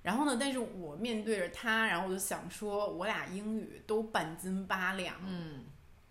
[0.03, 5.63] 然后呢，但是我面对着他，然后我就想说，我俩英语都半斤八两，嗯，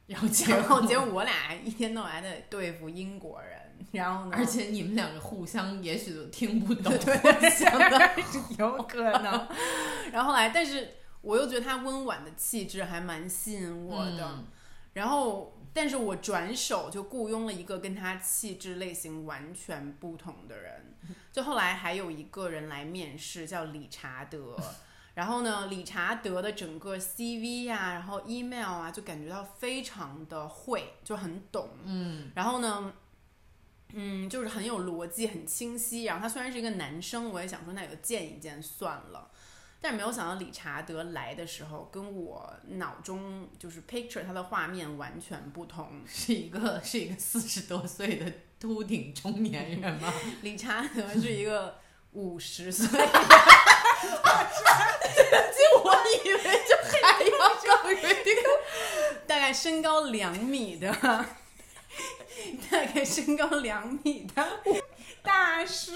[0.06, 3.60] 然后结果结果我俩一天到晚还得对付英国人，
[3.92, 9.46] 然后呢，而且你们两个互相也许都听不懂， 对有可能。
[10.10, 14.26] 然后后来，但是我又觉得他温婉的气质还蛮吸引我的。
[14.26, 14.46] 嗯
[14.94, 20.94] 然后，但是我转手就雇佣了一个跟他气质类型完全不同的人。
[21.32, 24.56] 就后来还有一个人来面试，叫理查德。
[25.14, 31.68] 然后呢，理查德的整个 CV 呀、然后 email 啊，就感觉到非常的会，就很懂。
[31.84, 32.92] 嗯然后呢，
[33.92, 36.04] 嗯，就是很有逻辑，很清晰。
[36.04, 39.30] 然后他虽然是一个男生，我也想说那就见一见算了。
[39.82, 46.02] 但是没有想到理查德来的时候，跟我脑中就是 picture 他的画面完全不同。
[46.06, 50.14] 是一个是一个四十多岁的秃顶中年人吗？
[50.42, 51.80] 理查德是一个
[52.12, 52.86] 五十岁，
[55.82, 55.90] 我
[56.24, 58.40] 以为就还要告诉这个，
[59.26, 60.92] 大概身高两米的，
[62.70, 64.62] 大概身高两米的
[65.24, 65.92] 大叔。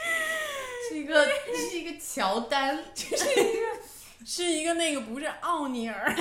[0.88, 3.66] 是一个是一个乔丹，是一个
[4.24, 6.12] 是一个那个不是奥尼尔，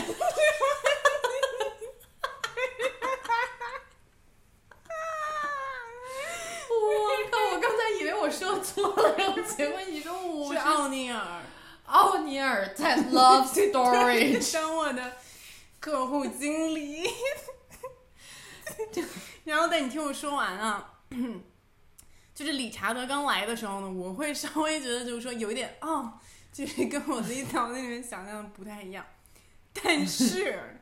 [6.70, 6.76] 我
[7.32, 7.38] 靠！
[7.52, 11.42] 我刚才以为我说错了，然后结果你说我是奥尼尔。
[11.86, 15.18] 奥尼尔在 Love Story，当我的
[15.80, 17.10] 客户经理。
[19.44, 21.00] 然后，等你听我说完啊，
[22.40, 26.14] 就是理查德刚来的时候呢，我会 稍微觉得就是说有一点哦，
[26.54, 29.06] 就是跟我自己脑子里面想象的不太一样。
[29.74, 30.80] 但是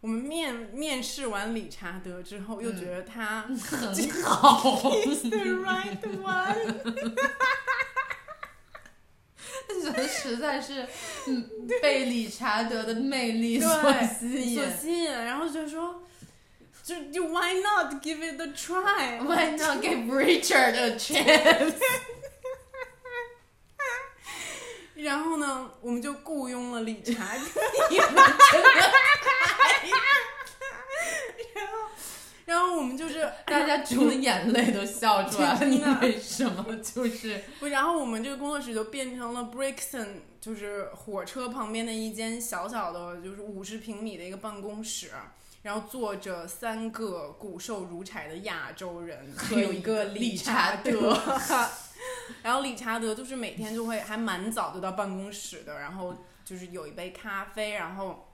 [0.00, 4.64] 我们面面试完理查德之后，又觉得他很好。
[5.04, 7.14] is the right one。
[9.94, 10.86] 人实在是
[11.26, 11.50] 嗯
[11.82, 14.64] 被理查德的魅力所，吸引所。
[14.70, 16.02] 吸引，然后就说，
[16.86, 21.74] 就就 Why not give it a try？Why not give Richard a chance？
[24.94, 27.42] 然后呢，我们就雇佣了理查 德，
[31.54, 31.72] 然后，
[32.44, 36.76] 然后我们就是大家除了眼泪都笑出来了，你为什么？
[36.76, 45.10] 就是不，然后我们这个工作室就变成了 Brixton，就是火车旁边的一间小小的，就是五十平米的一个办公室。
[45.66, 51.12] 然后坐着三个骨瘦如柴的亚洲人 和一个理查德，
[52.40, 58.28] 然后理查德就是每天就会还蛮早就到办公室的，然后就是有一杯咖啡，然后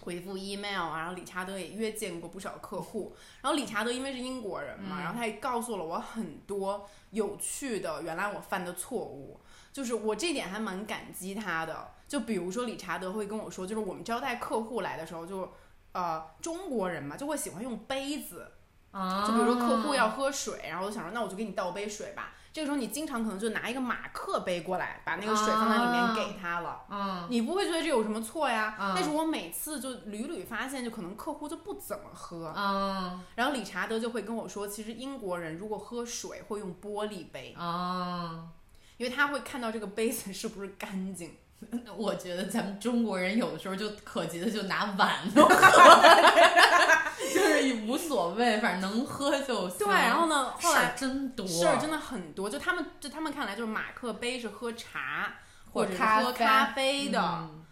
[0.00, 9.40] 回复 email 啊，然后理查德也约见过不少客户，然后理查德因为是英国人嘛，然后他也告诉了我很多有趣的原来我犯的错误，
[9.72, 11.92] 就是我这点还蛮感激他的。
[12.06, 15.52] 就比如说理查德会跟我说，就是我们招待客户来的时候就，
[15.96, 18.52] 呃中国人嘛就会喜欢用杯子，
[18.90, 22.34] 啊就比如说客户要喝水，然后我就想说那我就给你倒杯水吧。
[22.52, 26.84] 这个时候你经常可能就拿一个马克杯过来，把那个水放在里面给他了。
[26.90, 28.76] 嗯你不会觉得这有什么错呀？
[28.80, 32.52] 嗯但是我每次就屡屡发现，就可能客户就不怎么喝。
[32.56, 38.48] 嗯然后理查德就会跟我说，其实英国人如果喝水会用玻璃杯，啊。
[38.96, 41.36] 因为他会看到这个杯子是不是干净。
[41.96, 45.54] 我觉得咱们中国人有的时候就可急的就拿碗都喝，
[47.34, 49.78] 就是也无所谓，反正能喝就行。
[49.78, 55.32] 对，然后呢，后事儿来真多，事儿真的很多，就他们就他们看来就是马克杯是喝茶
[55.72, 57.20] 或者咖喝咖啡的。
[57.20, 57.62] 嗯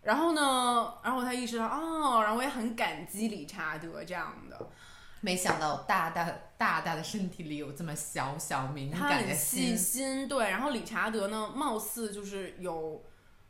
[0.00, 4.56] 然后呢，然后我才意识到哦，然后我也很感激理查德这样的，
[5.20, 6.26] 没想到大大
[6.56, 9.76] 大大的身体里有这么小小敏感的很细。
[9.76, 10.48] 心，对。
[10.48, 13.04] 然后理查德呢，貌似就是有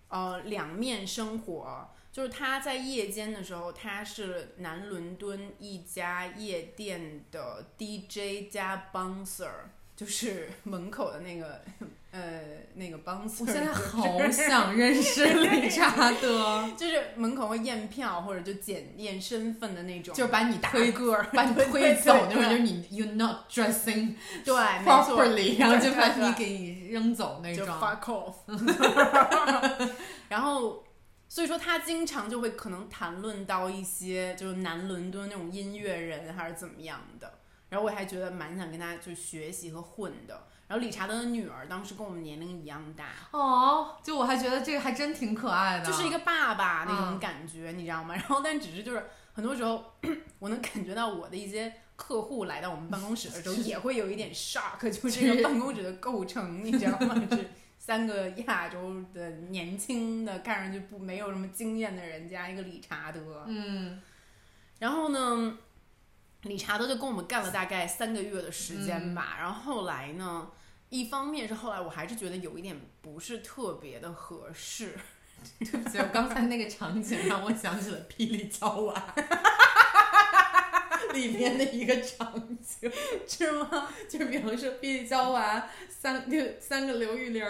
[0.08, 9.50] 呃两面生活，就是他在夜间的时候，他是南伦敦一家夜店的 DJ 加 bouncer，
[9.94, 11.62] 就是门口的那个
[12.10, 12.40] 呃
[12.74, 13.40] 那个 bouncer。
[13.40, 27.74] 我现在好想认识理查德， 就是门口会验票或者就检验身份的那种，就是把你推个儿，把你推走 那种，就是你 you not dressing 对，properly，然后就把你给你扔走那就种。
[27.78, 28.34] fuck off。
[30.28, 30.84] 然后，
[31.28, 37.34] 所以说他经常就会可能谈论到一些就是南伦敦那种音乐人还是怎么样的。
[37.68, 40.46] 然后我还觉得蛮想跟他就学习和混的。
[40.68, 46.18] 然后理查德的女儿当时跟我们年龄一样大，哦，就我还觉得这个还真挺可爱的，就是一个。
[46.20, 47.18] 爸爸那种嗯。
[47.18, 48.12] 感觉，你知道吗？
[48.14, 49.02] 然后但只是就是
[49.32, 49.82] 很多时候，
[50.38, 57.14] 我能感觉到我的一些客户来到我们办公室的时候，也会有一点 shock，就是这个办公室的构成，你知道吗？
[57.32, 57.48] 是
[57.78, 64.02] 三个亚洲的年轻的，看上去不没有什么经验的人加一个理查德，嗯，
[64.80, 65.56] 然后呢，
[66.42, 69.36] 理查德就跟我们干了大概三个月的时间吧。
[69.38, 70.48] 然后后来呢，
[70.88, 74.94] 一方面是后来我还是觉得有一点不是特别的合适，
[75.58, 79.14] 对不起，我刚才那个场景让我想起了《霹雳娇娃
[81.12, 82.90] 》里面的一个场景，
[83.26, 83.88] 是吗？
[84.08, 85.58] 就比方说《霹雳娇娃》
[85.88, 87.44] 三六三个刘玉玲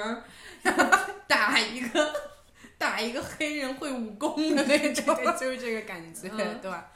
[1.27, 2.15] 打一个
[2.79, 5.15] 打一个黑人会武功的那种。
[5.17, 6.91] 对，就是这个感觉，嗯对吧？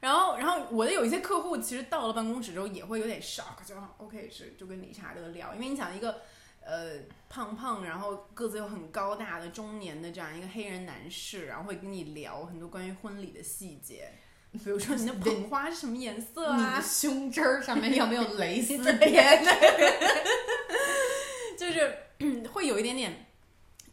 [0.00, 6.22] 然后，然后我的有一些客户其实到了办公室之后也会有点 shock，就 OK 是就跟理查德聊，因为你想一个
[6.64, 6.92] 呃
[7.28, 14.10] 胖胖，然后个子又很高大的中年的这样一个黑人男士，然后会跟你聊很多关于婚礼的细节，
[14.52, 19.44] 比如说你的捧花是什么颜色啊胸针儿上面有没有蕾丝 对边？
[21.58, 23.26] 就是嗯 会有一点点，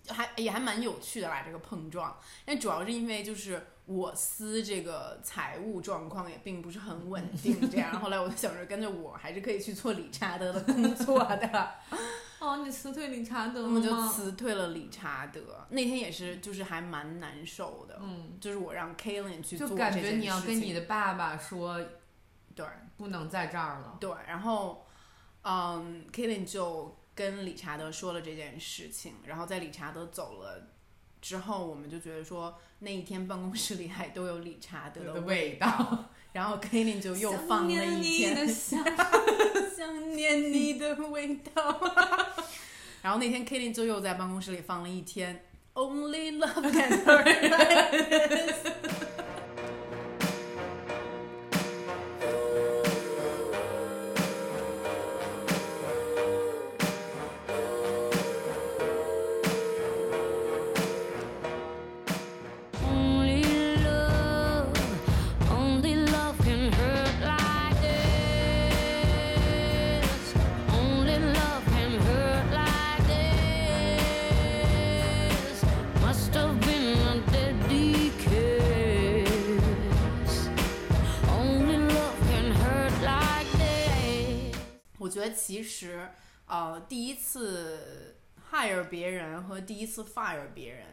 [0.08, 2.18] 还也还蛮有趣的吧，这个碰撞。
[2.46, 7.90] 但主要是因为就是我司这个财务状况也并不是很稳定，这样。
[8.00, 11.72] 后来我就想着，跟着我还是可以去做理查德的工作的，
[12.40, 14.08] 哦，你辞退理查德了我们就？
[14.10, 15.66] 辞退了理查德。
[15.70, 17.98] 那天也是，就是还蛮难受的。
[18.02, 21.82] 嗯，就是我让 Kalen 去做就感这件觉你要跟你的爸爸说
[22.54, 22.66] 对
[22.98, 23.98] 不能在这儿了。
[24.02, 24.86] 对，然后
[25.44, 30.68] 嗯，Kalen 就跟理查德说了这件事情，然后在理查德走了
[31.22, 38.54] 之后，我们就觉得说那一天办公室里还都有理查德的味味道，然后 k a l i n 就又放了一想念你的天
[39.78, 41.82] 想念你的味道，
[43.02, 45.44] 然后那天 k a l i n 就又在办公室里放了一天
[45.74, 49.07] Only Love Can Hurt。
[85.48, 86.10] 其实，
[86.46, 88.18] 呃，第一次
[88.52, 90.86] hire 别人和第一次 fire 别人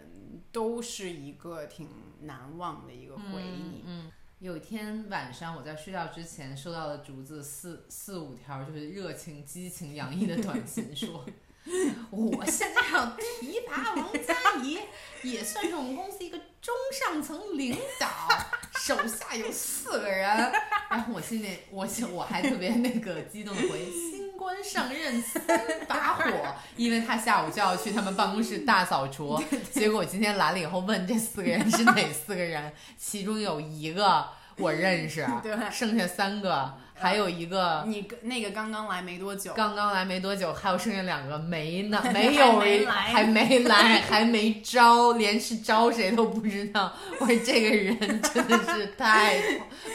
[0.53, 1.89] 都是一个挺
[2.21, 3.83] 难忘的一个回忆。
[3.85, 11.27] 嗯，有一天晚上我在睡觉之前收到了竹子四四五条就是热情、激情洋溢的短信，说
[12.11, 14.79] 我现在要提拔王佳怡，
[15.25, 18.09] 也算是我们公司一个中上层领导，
[18.79, 20.53] 手下有四个人。
[20.91, 25.43] 然后我心里，我心我还特别那个激动的回新官上任三
[25.87, 26.25] 把火，
[26.77, 29.43] 因为他下午就要去他们办公室大扫除。
[29.71, 34.27] 结果我今天来了以后问这四个人是哪四个人，其中有一个
[34.57, 35.55] 我认识， 对。
[35.71, 42.95] 剩下三个还有一个你那个刚刚来没多久，刚刚来没多久，还有剩下两个没呢，没有还没来。
[42.95, 46.93] 还没来，还没招，连是招谁都不知道。
[47.19, 49.41] 我说这个人真的是太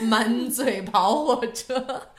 [0.01, 2.09] 满嘴跑火车，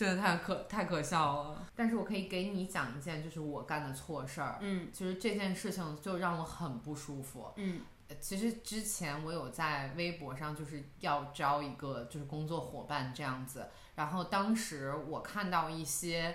[0.00, 1.66] 真的太可太可笑了。
[1.76, 4.56] 但是我可以给你讲一件，就是我干的错事儿。
[4.62, 7.52] 嗯其实这件事情就让我很不舒服。
[7.56, 16.34] 嗯呃其实之前我有在微博上就是要招一个就是工作伙伴这样子，然后当时我看到一些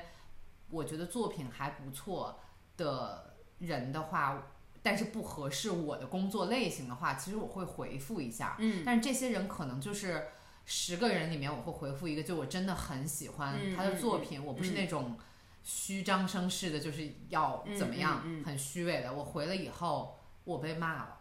[0.69, 2.39] 我觉得作品还不错
[2.77, 4.43] 的人的话，
[4.83, 8.57] 但是不合适我的工作类型的话，其实我会回复一下。
[8.59, 10.27] 嗯但是这些人可能就是
[10.65, 15.15] 十个人里面我会回复一个，就我真的很喜欢嗯他的作嗯品，我不是那种
[15.63, 19.13] 虚张声势的，就是要怎么样，很虚伪的。
[19.13, 21.19] 我回了以后，我被骂了。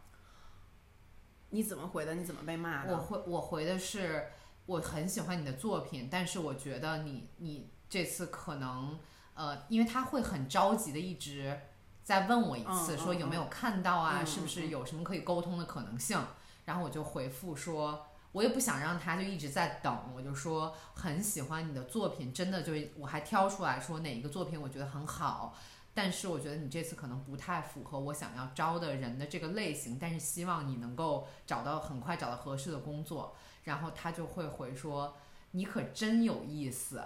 [1.51, 2.15] 你怎么回的？
[2.15, 2.95] 你怎么被骂的？
[2.95, 4.29] 我回我回的是
[4.65, 8.99] 我很喜欢你的作品，但是我觉得你你这次可能
[9.35, 11.61] 呃，因为他会很着急的一直
[12.03, 16.19] 在问我一次，嗯说有没有看到啊，嗯是不是嗯有什么可以沟通的可能性？
[16.65, 18.07] 然后我就回复说。
[18.35, 25.57] 我也不想让他就一直在等，我就说很喜欢你的作品，真的就我还挑出来说哪一个作品我觉得很好，
[25.95, 33.37] 但是我觉得你这次可能不太符合我想要招的人的这个类型，但是希望你能够找到很快找到合适的工作。
[33.63, 35.17] 然后他就会回说
[35.53, 37.03] ：“你可真有意思，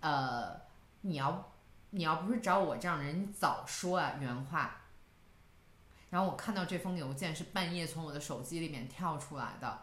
[0.00, 0.62] 呃，
[1.02, 1.52] 你要
[1.90, 4.80] 你要不是找我这样的人，你早说啊。”原话。
[6.10, 9.82] 然后我看到这封邮件是半夜从我的手机里面跳出来的，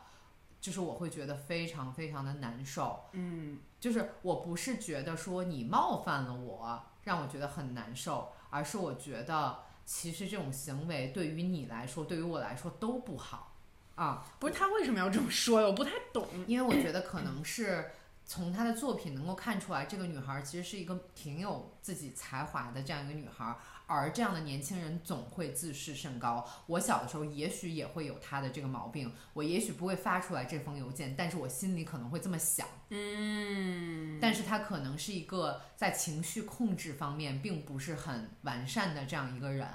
[0.65, 3.03] 就是我会觉得非常非常的难受。
[3.11, 13.53] 嗯就是我不是觉得说你冒犯了我，让我觉得很难受，而是我觉得其实这种行为对于你来说，对于我来说都不好
[13.93, 14.25] 啊。
[14.39, 15.67] 不是他为什么要这么说呀？
[15.67, 16.27] 我不太懂。
[16.47, 17.91] 因为我觉得可能是
[18.25, 23.55] 从她的作品能够看出来，这个女孩其实是一个挺有自己才华的这样一个女孩。
[23.87, 26.47] 而这样的年轻人总会自视甚高。
[26.67, 32.67] 我小的时候也许也会有他的这个毛病，我也许不会发出来这封邮件，但是我心里可能会这么想。
[32.89, 39.67] 嗯，但是他可能是一个在情绪控制方面并不是很完善的这样一个人，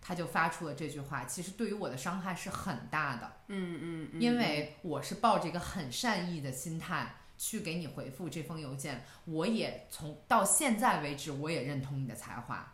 [0.00, 12.73] 他就发出了这句话，其实对于我的伤害是很大的，嗯嗯嗯，因为我是抱着一个很善意的心态去给你回复这封邮件，我也从到现在为止我也认同你的才华，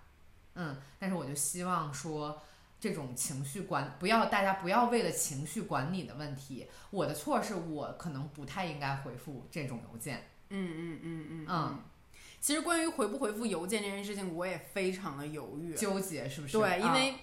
[0.55, 2.43] 嗯，但是我就希望说。
[2.83, 11.79] 这种情绪管不要大家不要为了情绪管理的问题，我的错是我可能不太应该回复这种邮件，嗯嗯嗯嗯嗯。
[12.41, 15.75] 其实关于回不回复邮件这件事情，我也非常的犹豫。
[15.75, 16.57] 纠结是不是？
[16.57, 17.15] 对，因啊为，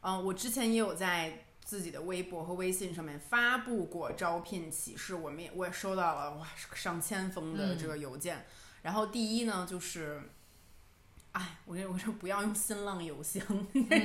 [0.00, 8.44] 嗯、我之前也有在自己的微博和微信上面发布过招聘启事，我们也我也收到了哇上千封的这个邮件。
[8.82, 10.28] 然后第一呢，就是，
[11.38, 13.40] 哎，我这我说不要用新浪邮箱，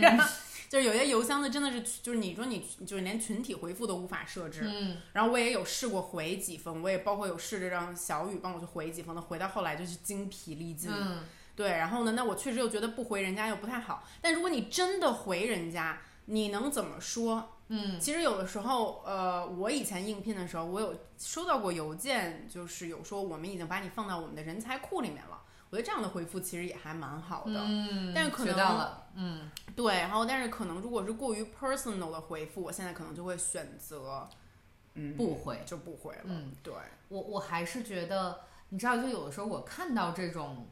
[0.69, 4.61] 就是有些邮箱呢真的是就是你说你就是连群体回复都无法设置。
[4.65, 10.91] 嗯，然后我也有试过回几封，我也包括有试着让小雨帮我去回几封的，回到后来就是精疲力尽。
[10.93, 11.23] 嗯，
[11.55, 14.07] 对，然后呢，那我确实又觉得不回人家又不太好。
[14.21, 17.49] 但如果你真的回人家，你能怎么说？
[17.69, 25.41] 嗯，其实有的时候，呃，我以前应聘的时候，我有收到过邮件，就是有说我们已经把你放到我们的人才库里面了。
[25.73, 27.59] 我觉得这样的回复其实也还蛮好的。
[27.65, 34.29] 嗯，但是可能了，嗯，对，然后但是可能如果是过于 personal 的回复，我现在可能就会选择，
[34.93, 35.63] 嗯，不回。
[35.65, 36.21] 就不回了。
[36.25, 36.71] 嗯，对，
[37.07, 40.67] 我我还是觉得，你知道，就有的时候我看到这种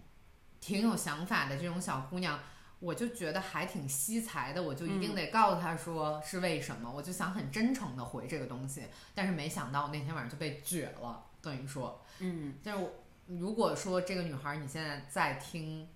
[0.60, 2.40] 挺有想法的这种小姑娘，
[2.78, 8.84] 我就觉得还挺惜才的，我就一定得告诉她说是为什么，我就想很真诚的回这个东西，
[9.16, 12.92] 但是没想到那天晚上就被撅了，等于说，嗯，但是我
[13.40, 15.88] 如果说这个女孩你现在在听，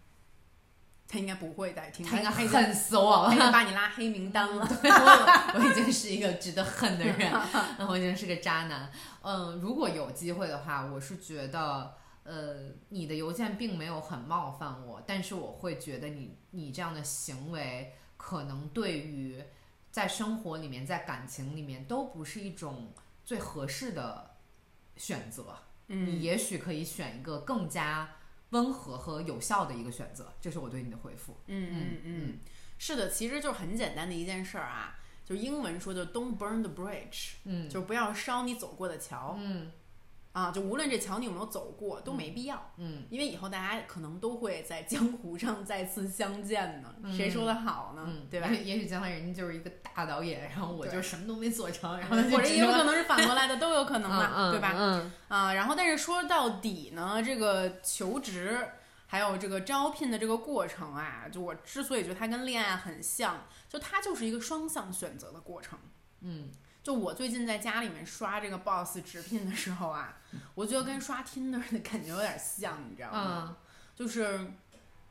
[1.07, 3.37] 她应该不会再听，她应该他已经恨死我已。
[3.37, 4.65] 经把你拉黑名单了。
[4.81, 7.31] 对我 我已经是一个值得恨的人，
[7.87, 8.91] 我已经是个渣男。
[9.21, 19.43] 嗯，如果有机会的话，我是觉得，呃，你的邮件并没有很冒犯我，但是我会觉得你你这样的行为，可能对于
[19.91, 24.35] 在生活里面、在感情里面都不是一种最合适的
[24.95, 25.57] 选择。
[25.87, 28.15] 你嗯，也许可以选一个更加
[28.51, 31.37] 温和和有效的一个选择，这是我对你的回复。
[31.47, 32.39] 嗯嗯嗯，
[32.77, 37.69] 是的，其实就是很简单的一件事儿啊，就英文说的 "Don't burn the bridge"，嗯。
[37.69, 39.35] 就不要烧你走过的桥。
[39.39, 39.71] 嗯
[40.35, 48.03] 啊，就无论这桥你有没有走过，都没必要，嗯因为以后大家可能都会在江湖上再次相见呢，嗯谁说的好呢？
[48.05, 48.49] 嗯，对吧？
[48.49, 54.73] 也也许将来人家就是一个大导演，然后我就什么都没做成，然后或者也有可能能是反过来的，都有可能嘛， 嗯对吧？
[54.77, 58.59] 嗯啊，然后但是说到底呢，这个求职
[59.07, 65.79] 还有这个招聘的这个过程啊，就我之所以觉得它跟恋爱很像，就它就是一个双向选择的过程。
[66.19, 66.49] 嗯
[66.85, 70.15] 就我最近在家里面刷这个 Boss 直聘的时候啊，
[70.53, 73.47] 我觉得跟刷 Tinder 的感觉有点像，你知道吗？
[73.49, 73.55] 嗯
[73.95, 74.39] 就是。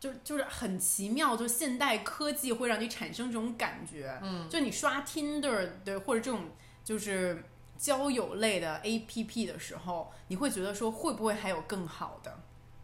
[0.01, 4.21] 就就是很奇妙，就现代科技会让你产生这种感觉。
[4.23, 6.51] 嗯就你刷 Tinder 的或者这种
[6.85, 7.43] 就是
[7.79, 12.39] 交友类的 APP 的时候，你会觉得说会不会还有更好的？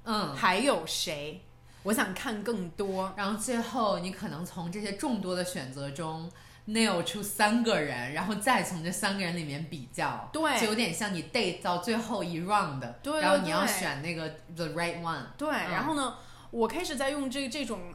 [0.05, 1.43] 嗯，还有谁？
[1.83, 3.13] 我想看更多。
[3.19, 6.31] 然后最后你可能从这些众多的选择中
[6.73, 10.61] nail 出三个人，然后再从这三个人里面比较，对。
[10.61, 16.17] 就有点像你 date 到最后一 round，对对然后你要选那个 the right one，对，然后呢，
[16.51, 17.95] 我开始在用这这种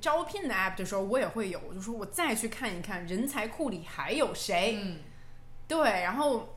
[0.00, 4.78] 招聘的 app 的时候，我也会有，我就说我再去看一看人才库里还有谁。
[4.80, 4.98] 嗯。
[5.68, 6.56] 对，然后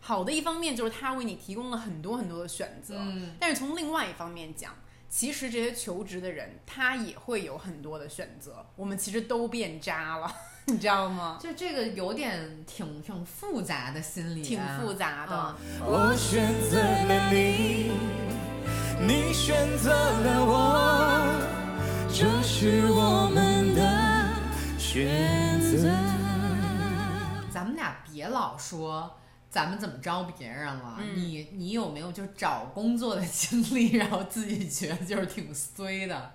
[0.00, 3.36] 好的一方面就是它为你提供了很多很多的选择，嗯。
[3.38, 4.74] 但是从另外一方面讲，
[5.08, 10.34] 其实这些求职的人他也会有很多的选择，我们其实都变渣了，
[10.68, 11.38] 你知道吗？
[11.40, 15.56] 就这个有点挺挺复杂的心理、啊，挺复杂的。
[15.60, 17.92] 嗯我选择了你，
[19.00, 21.38] 你选择了我，
[22.12, 24.34] 这是我们的
[24.76, 25.88] 选择。
[27.48, 29.16] 咱们俩别老说
[29.48, 36.32] 咱们怎么招别人了，嗯你你有没有就找工作的经历，然后自己觉得就是挺衰的？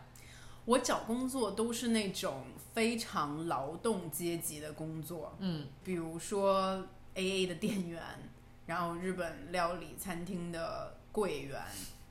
[0.63, 8.01] 我找工作都是那种非常劳动阶级的工作，嗯比如说 A A 的店员，
[8.65, 11.61] 然后日本料理餐厅的柜员，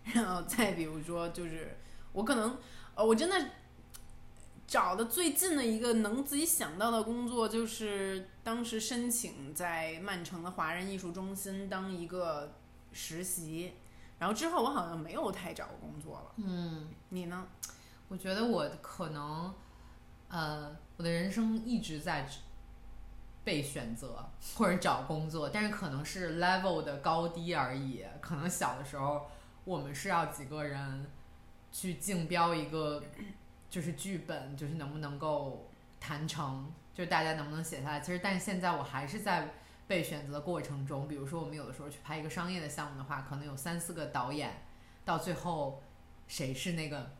[0.04, 1.76] 然后再比如说就是
[2.12, 2.58] 我可能
[2.94, 3.50] 呃我真的
[4.66, 12.52] 找的最近的一个能自己想到的工作，就是当时申请在曼城的华人艺术中心当一个
[12.92, 13.72] 实习，
[14.18, 16.32] 然后之后我好像没有太找过工作了。
[16.36, 17.46] 嗯，你呢？
[18.08, 19.54] 我觉得我可能，
[20.30, 22.24] 呃，我的人生一直在
[23.42, 28.04] 被选择或者找工作，但是可能是 level 的高低而已。
[28.20, 29.28] 可能小的时候
[29.64, 31.10] 我们是要几个人
[31.72, 33.02] 去竞标一个，
[33.68, 35.68] 就是剧本，就是能不能够
[35.98, 38.00] 谈成，就是大家能不能写下来。
[38.00, 39.48] 其实，但现在我还是在
[39.88, 41.08] 被选择的过程中。
[41.08, 44.62] 比如说，我们有的时候去拍一个商业的项目的话，可能有三四个导演，
[45.04, 45.82] 到最后
[46.28, 47.10] 谁是那个。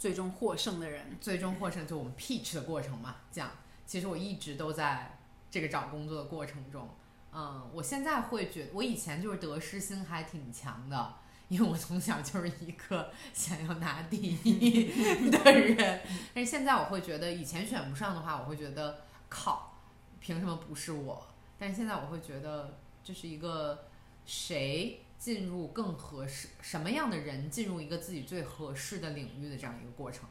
[0.00, 3.50] 最终获胜的人，最终获胜就我们 pitch 的过程嘛，这样。
[3.86, 5.18] 其实我一直都在
[5.50, 6.88] 这个找工作的过程中，
[7.32, 11.16] 嗯，我现在会觉得，我以前就是得失心还挺强的，
[11.48, 16.00] 因为我从小就是一个想要拿第一的人，
[16.32, 19.74] 但是现在我会觉得，以前选不上的话，我会觉得靠，
[20.18, 21.26] 凭什么不是我？
[21.58, 23.86] 但是现在我会觉得，这是一个
[24.24, 30.24] 谁进入更合适，什么样的人进入一个自己最合适的领域的这样一个过程。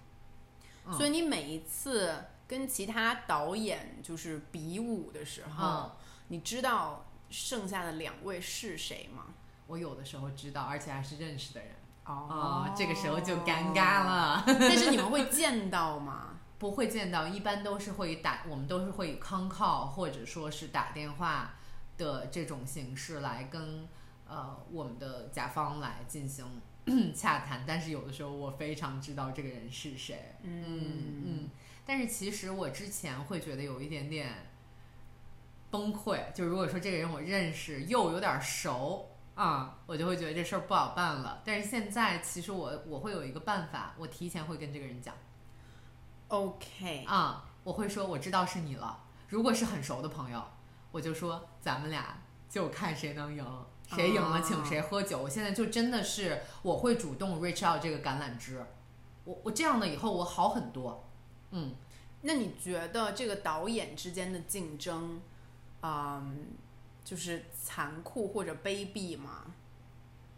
[0.88, 5.92] 嗯所以你每一次跟其他导演就是比武的时候，嗯
[6.30, 9.28] 你知道剩下的两位是谁吗？
[9.68, 11.70] 我有的时候知道，而且还是认识的人
[12.06, 14.04] 哦啊、这个时候就尴尬。
[14.04, 14.44] 了。
[14.48, 16.40] 但是你们会见到吗？
[16.58, 21.54] 不会见到，一般都是会打，我们都是会以 con call 或者说是打电话
[21.98, 23.88] 的这种形式来跟
[24.30, 26.46] 呃我们的甲方来进行
[27.14, 27.64] 洽谈。
[27.68, 31.50] 但是有的时候我非常知道这个人是谁，嗯嗯。
[31.86, 34.48] 但是其实我之前会觉得有一点点
[35.72, 41.42] 崩溃，就如果说这个人我认识又有点熟啊、我就会觉得这事儿不好办了。
[41.46, 45.16] 但是现在其实我我会有一个办法，我提前会跟这个人讲。
[46.28, 49.02] OK，啊、我会说我知道是你了。
[49.30, 50.44] 如果是很熟的朋友，
[50.92, 53.46] 我就说咱们俩就看谁能赢，
[53.96, 55.22] 谁赢了请谁喝酒。
[55.24, 58.64] 我现在就真的是我会主动 reach out 这个橄榄枝，
[59.24, 61.10] 我我这样的以后我好很多。
[61.52, 61.74] 嗯，
[62.22, 65.20] 那你觉得这个导演之间的竞争，
[65.82, 66.48] 嗯，
[67.04, 69.46] 就是残酷或者卑鄙吗？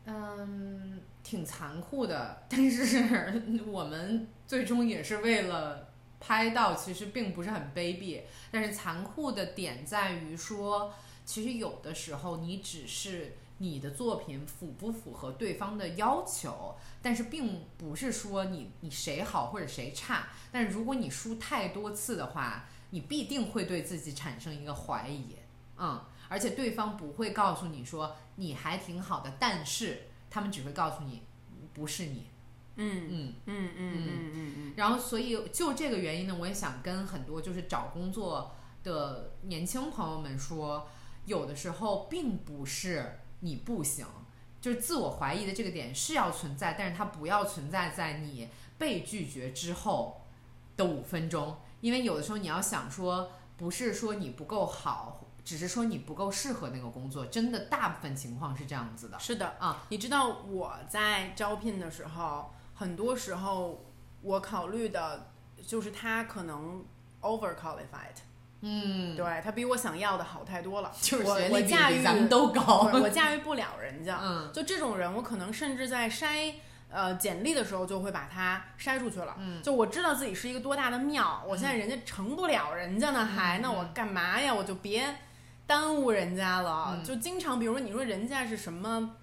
[0.06, 5.90] 嗯，挺残酷的，但是我们最终也是为了
[6.20, 8.22] 拍到，其实并不是很卑鄙。
[8.50, 10.94] 但是残酷的点在于说，
[11.24, 20.30] 其实有的时候你只是你的作品符不符合对方的要求，但是并不是说你你谁好或者谁差。
[20.52, 25.36] 但是如果你输太多次的话，你必定会对自己产生一个怀疑，
[25.78, 26.02] 嗯。
[26.28, 31.24] 而且对方不会告诉你说你还挺好的，但是他们只会告诉你
[31.74, 32.28] 不是你，
[32.78, 33.34] 嗯嗯。
[33.46, 40.88] 嗯嗯嗯嗯嗯然后所以就这个原因呢，我也想跟很多就是找工作的年轻朋友们说，
[41.26, 44.08] 有的时候并不是你不行，
[44.60, 50.22] 就是自我怀疑的这个点是要存在，但是它不要存在在你被拒绝之后
[50.76, 55.20] 的五分钟，因为有的时候你要想说，不是说你不够好。
[55.44, 59.20] 只是说你不够适合那个工作，真的大部分情况是这样子的嗯，。
[59.20, 59.84] 是的啊。
[59.90, 63.84] 你知道我在招聘的时候，很多时候
[64.22, 65.32] 我考虑的
[65.66, 66.86] 就是他可能
[67.22, 68.22] over qualified，
[68.62, 71.64] 嗯，对他比我想要的好太多了， 就是我学历
[71.98, 72.90] 比咱们都高。
[72.94, 74.20] 我我驾驭不了人家。
[74.22, 76.54] 嗯 就这种人，我可能甚至在筛
[76.92, 79.36] 呃简历的时候就会把他筛出去了。
[79.40, 84.54] 嗯就我知道自己是一个多大的庙，我现在人家成不了人家呢，还嗯那我干嘛呀？
[84.54, 85.16] 我就别
[85.66, 86.94] 耽误人家了。
[86.98, 89.16] 嗯就经常比如说你说人家是什么。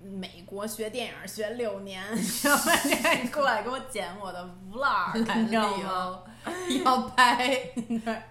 [0.00, 2.00] 美国学电影学六年，
[2.44, 5.12] 然后人家过来给我剪我的 vlog，
[5.42, 6.20] 你知道吗？
[6.84, 7.60] 要拍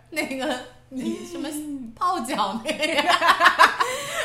[0.09, 1.47] 那个你什么
[1.95, 2.93] 泡脚那个，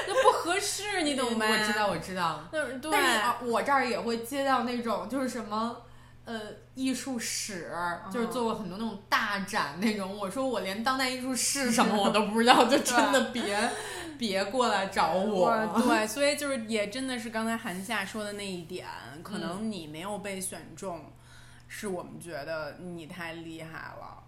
[0.07, 1.47] 那不合适，你懂吗？
[1.49, 2.49] 我知道，我知道。
[2.53, 5.83] 那对，但是啊我这儿也会接到那种就是什么。
[6.24, 6.39] 呃，
[6.76, 7.72] 艺术史
[8.09, 10.16] 就是做过很多那种大展那种。
[10.16, 13.59] 我说我连当代艺术是什么我都不知道，就真的 别
[14.16, 15.51] 别过来找我。
[15.85, 18.87] 对，所以就是也真的是刚才韩夏说的那一点，
[19.24, 21.07] 可能你没有被选中，
[21.75, 24.23] 是我们觉得你太厉害了。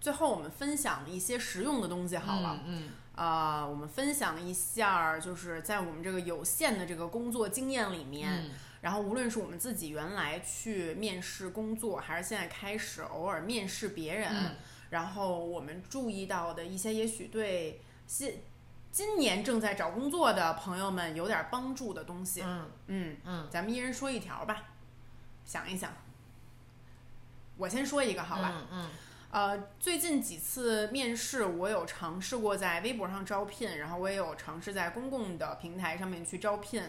[0.00, 2.60] 最后，我们分享一些实用的东西好了。
[2.64, 14.56] 嗯，啊、我们分享一下，就是在我们这个有限的这个工作经验里面，嗯然后无论是我们自己原来去面试工作，还是现在开始偶尔面试别人，嗯
[14.90, 18.40] 然后我们注意到的一些，也许对新
[18.92, 22.42] 今年正在找工作的朋友们有点帮助的东西。
[22.42, 24.62] 嗯嗯，嗯，咱们一人说一条吧，
[25.44, 25.92] 想一想。
[27.56, 28.52] 我先说一个好吧。
[28.54, 28.90] 嗯嗯
[29.32, 36.82] 呃，最近几次面试，我有尝试过在微博上招聘，然后我也有尝试在公共的平台上面去招聘。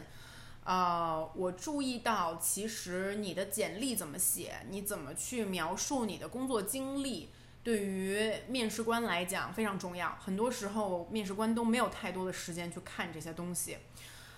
[0.68, 7.30] 呃，我注意到，其实你的简历怎么写，你怎么去描述你的工作经历，
[7.64, 10.18] 对于面试官来讲非常重要。
[10.20, 13.78] 很多时候，面试官都没有太多的时间去看这些东西。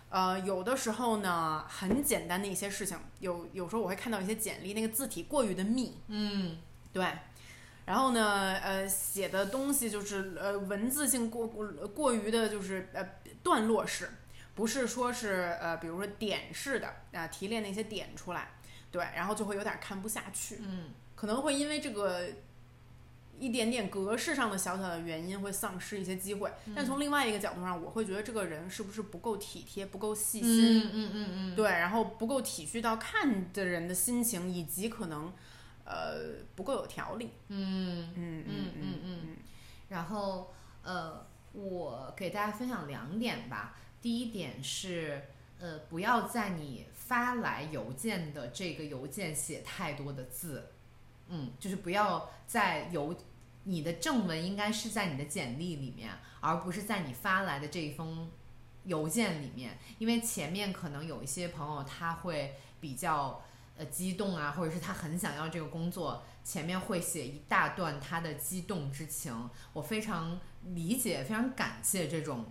[0.10, 6.60] 呃，有的时候呢，很简单的一些事情，有有时候我会看到一些简历，那个字体过于的密，嗯
[6.94, 7.12] 对，
[7.86, 13.04] 然后呢，呃，写的东西就是呃文字性过过过于的，就是呃
[13.42, 14.12] 段落式，
[14.60, 18.52] 不是说是呃比如说点式的啊、提炼那些点出来，
[18.92, 20.90] 对，然后就会有点看不下去，嗯。
[21.16, 22.28] 可能会因为这个
[23.40, 31.54] 一点点格式上的小小的原因会丧失一些机会，但从另外一个角度上，我会觉得这个人是不是不够体贴、不够细心，嗯嗯嗯。
[31.54, 35.32] 嗯，对，然后不够体恤到看的人的心情，以及可能
[35.86, 37.32] 呃不够有条理。
[37.48, 39.20] 嗯嗯嗯嗯嗯。
[39.24, 39.38] 嗯，
[39.88, 40.54] 然后
[40.84, 43.78] 呃，我给大家分享两点吧。
[44.02, 45.22] 第一点是，
[45.60, 50.72] 呃，不要在你发来邮件的这个邮件写太多的字，
[51.28, 53.16] 嗯，就是不要在邮
[53.64, 58.30] 你的正文应该是在你的简历里面，而不是在你发来的这一封
[58.86, 63.44] 邮件里面，因为前面可能有一些朋友他会比较
[63.76, 70.40] 呃激动啊，或者是他很想要这个工作，前面会写一大段他的激动之情，我非常
[70.74, 72.46] 理解，非常感谢这种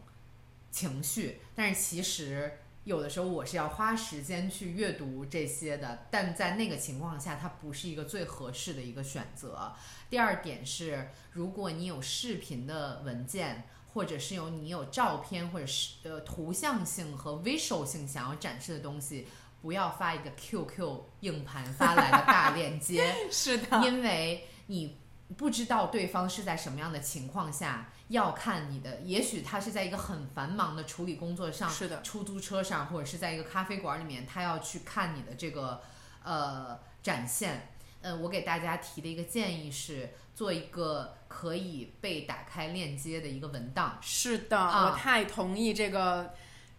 [0.70, 9.72] 情绪，但是其实有的时候我是要花时间去阅读这些的，但在那个情况下，它不是一个最合适的一个选择。
[10.09, 19.26] 第二点是，如果你有视频的文件，或者是有你有照片或者是呃图像性和 visual 性想要展示的东西，
[19.61, 24.98] 不要发一个 QQ 硬盘发来的大链接， 是的，因为你
[25.36, 35.82] 不知道对方是在什么样的情况下要看你的，也许他是在一个很繁忙的处理工作上，是的，出租车上，或者是在一个咖啡馆里面，他要去看你的这个
[36.24, 37.70] 呃展现。
[38.00, 43.98] 呃，我给大家提的一个建议是，做一个可以被打开链接的一个文档。
[44.00, 46.32] 是的，啊我太同意这个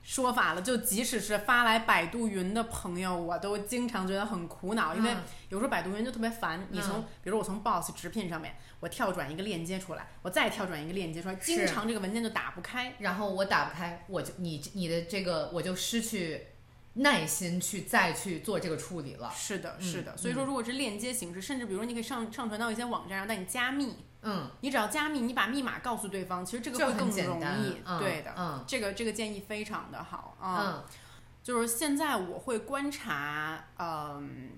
[0.10, 0.62] 说法了。
[0.64, 6.68] 就即使是发来百度云的朋友，我都经常觉得很苦恼，因为嗯有时候百度云就特别烦。
[6.72, 12.96] 你从嗯比如我从 Boss 直聘上面，我跳转一个链接出来，我再跳转一个链接出来，经常这个文件就打不开。
[12.98, 16.48] 然后我打不开，我就你你的这个我就失去
[16.94, 19.32] 耐心去再去做这个处理了。
[19.32, 20.18] 是的，嗯是的。
[20.18, 27.82] 所以说，如果是链接形式，甚至比如说你可以上上传到一些网站上，但你加密，嗯，你只要加密，你把密码告诉对方，其实这个会更容易。
[27.86, 28.64] 嗯对的，嗯。
[28.68, 30.58] 这个这个建议非常的好啊。
[30.62, 30.84] 嗯。
[31.42, 34.52] 就是现在我会观察，嗯，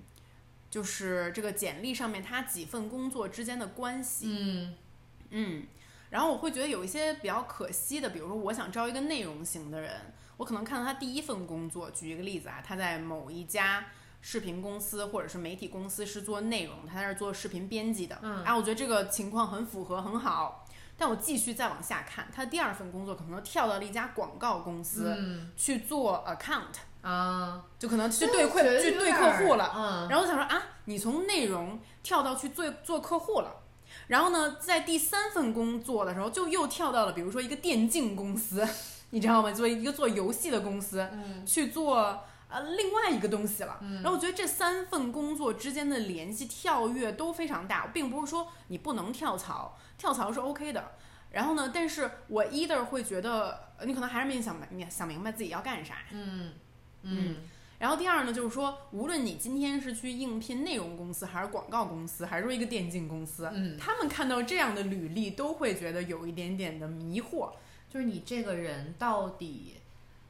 [0.68, 4.74] 就是这个简历上面他几份工作之间的关系，嗯。
[5.30, 5.66] 嗯，
[6.10, 13.86] 然后我会觉得有一些比较可惜的，比如说我想招一个内容型的人，我可能看到他第一份工作，举一个例子啊，他在某一家
[14.22, 20.64] 视频公司或者是媒体公司是做内容，他在那儿做视频编辑的，嗯哎，我觉得这个情况很符合，很好。
[20.96, 29.72] 但我继续再往下看，他第二份工作可能跳到了一家广告公司、嗯去做 account，啊，就可能去对客去对客户了。
[29.74, 33.62] 嗯，然后我想说啊，你从内容跳到去做做客户了，
[34.06, 38.64] 然后呢，在第三份工作的时候就又跳到了，比如说一个电竞公司，
[39.10, 39.50] 你知道吗？
[39.50, 42.20] 做一个做游戏的公司，嗯去做
[42.52, 43.78] 呃另外一个东西了。
[43.80, 50.92] 嗯然后我觉得这三份工作之间的联系跳跃都非常大，并不是说你不能跳槽，跳槽是 OK 的。
[51.30, 56.52] 然后呢，但是我 either 会觉得呃你可能还是没想明想明白自己要干啥，嗯
[57.02, 57.36] 嗯
[57.78, 67.50] 然后第二呢，就是说，无论你今天是去应聘内容公司，还是广告公司，还是说一个电竞公司，嗯，他们看到这样的履历，都会觉得有一点点的迷惑。
[67.90, 69.80] 就是你这个人到底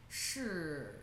[0.09, 1.02] 是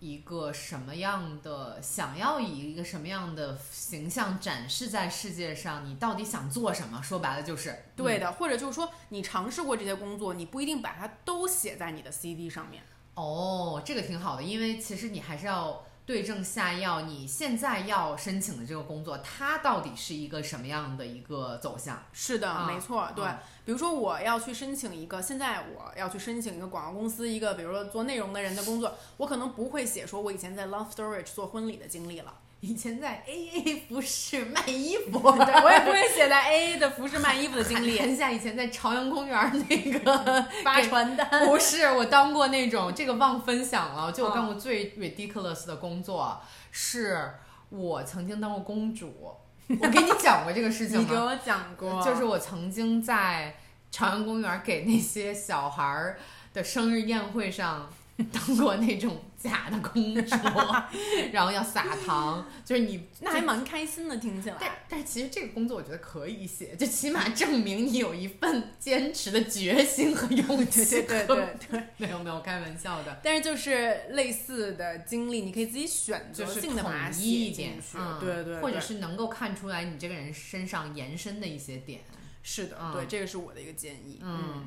[0.00, 5.84] 一个什么样的，想要以一个什么样的形象展示在世界上？
[5.84, 7.02] 你到底想做什么？
[7.02, 12.82] 说白了就是对的，或者就是说，你尝试过这些工作，你不一定把它都写在你的 CD 上面。
[13.14, 17.02] 哦，这个挺好的，因为其实你还是要对症下药。
[17.02, 22.02] 你现在要申请的这个工作，它到底是一个什么样的一个走向？
[22.14, 23.22] 是的，啊没错，对。
[23.22, 41.46] 啊比如说，我要去申请一个，现在我要去申请一个广告公司一个，比如说做内容的人的工作，我可能不会写说我以前在 Love Storage 做婚礼的经历了，以前在 AA 服饰卖衣服， 对我也不会写在 AA 的服饰卖衣服的经历，看一下以前在朝阳公园那个 发传单。
[41.46, 44.10] 不是，我当过那种，这个忘分享了。
[44.10, 46.40] 就我嗯干过最 ridiculous 的工作，
[46.72, 47.34] 是
[47.68, 49.34] 我曾经当过公主。
[49.80, 51.06] 我给你讲过这个事情 吗？
[51.08, 53.54] 你给我讲过，就是我曾经在
[53.90, 56.18] 朝阳公园给那些小孩儿
[56.52, 57.88] 的生日宴会上
[58.32, 60.36] 当过那种假的公主，
[61.32, 64.56] 然后要撒糖，就是你那还蛮开心的，听起来。
[64.88, 70.84] 但是其实这个工作我觉得可以写，就起码证明你有一份坚持的决心和勇气。
[70.84, 82.00] 对对对对，没有没有开玩笑的，但是就是类似的经历，你可以自己选择就是性的把它写去，，嗯对对对，或者是能够看出来你这个人身上延伸的一些点。
[82.42, 84.18] 是的，嗯对，这个是我的一个建议。
[84.22, 84.66] 嗯，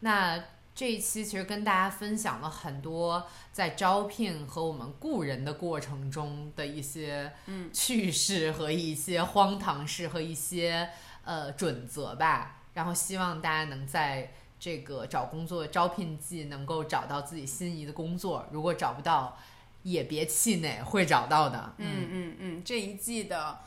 [0.00, 0.38] 那
[0.74, 10.88] 这一期其实跟大家分享了很多在招聘和我们雇人的过程中的一些嗯趣事和一些荒唐事和一些
[11.24, 12.62] 呃准则吧。
[12.74, 19.36] 然后希望大家能在这个找工作招聘季能够找到自己心仪的工作，如果找不到，
[19.82, 21.74] 也别气馁，会找到的。
[21.76, 23.58] 嗯嗯嗯，这一季的，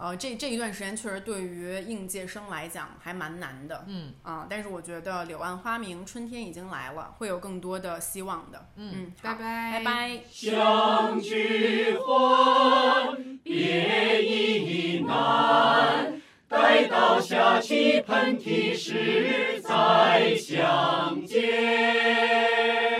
[0.00, 22.99] 呃这这一段时间确实对于应届生来讲还蛮难的嗯啊但是我觉得柳暗花明春天已经来了会有更多的希望的嗯拜拜拜拜相聚欢别亦难待到下期喷嚏时再相见。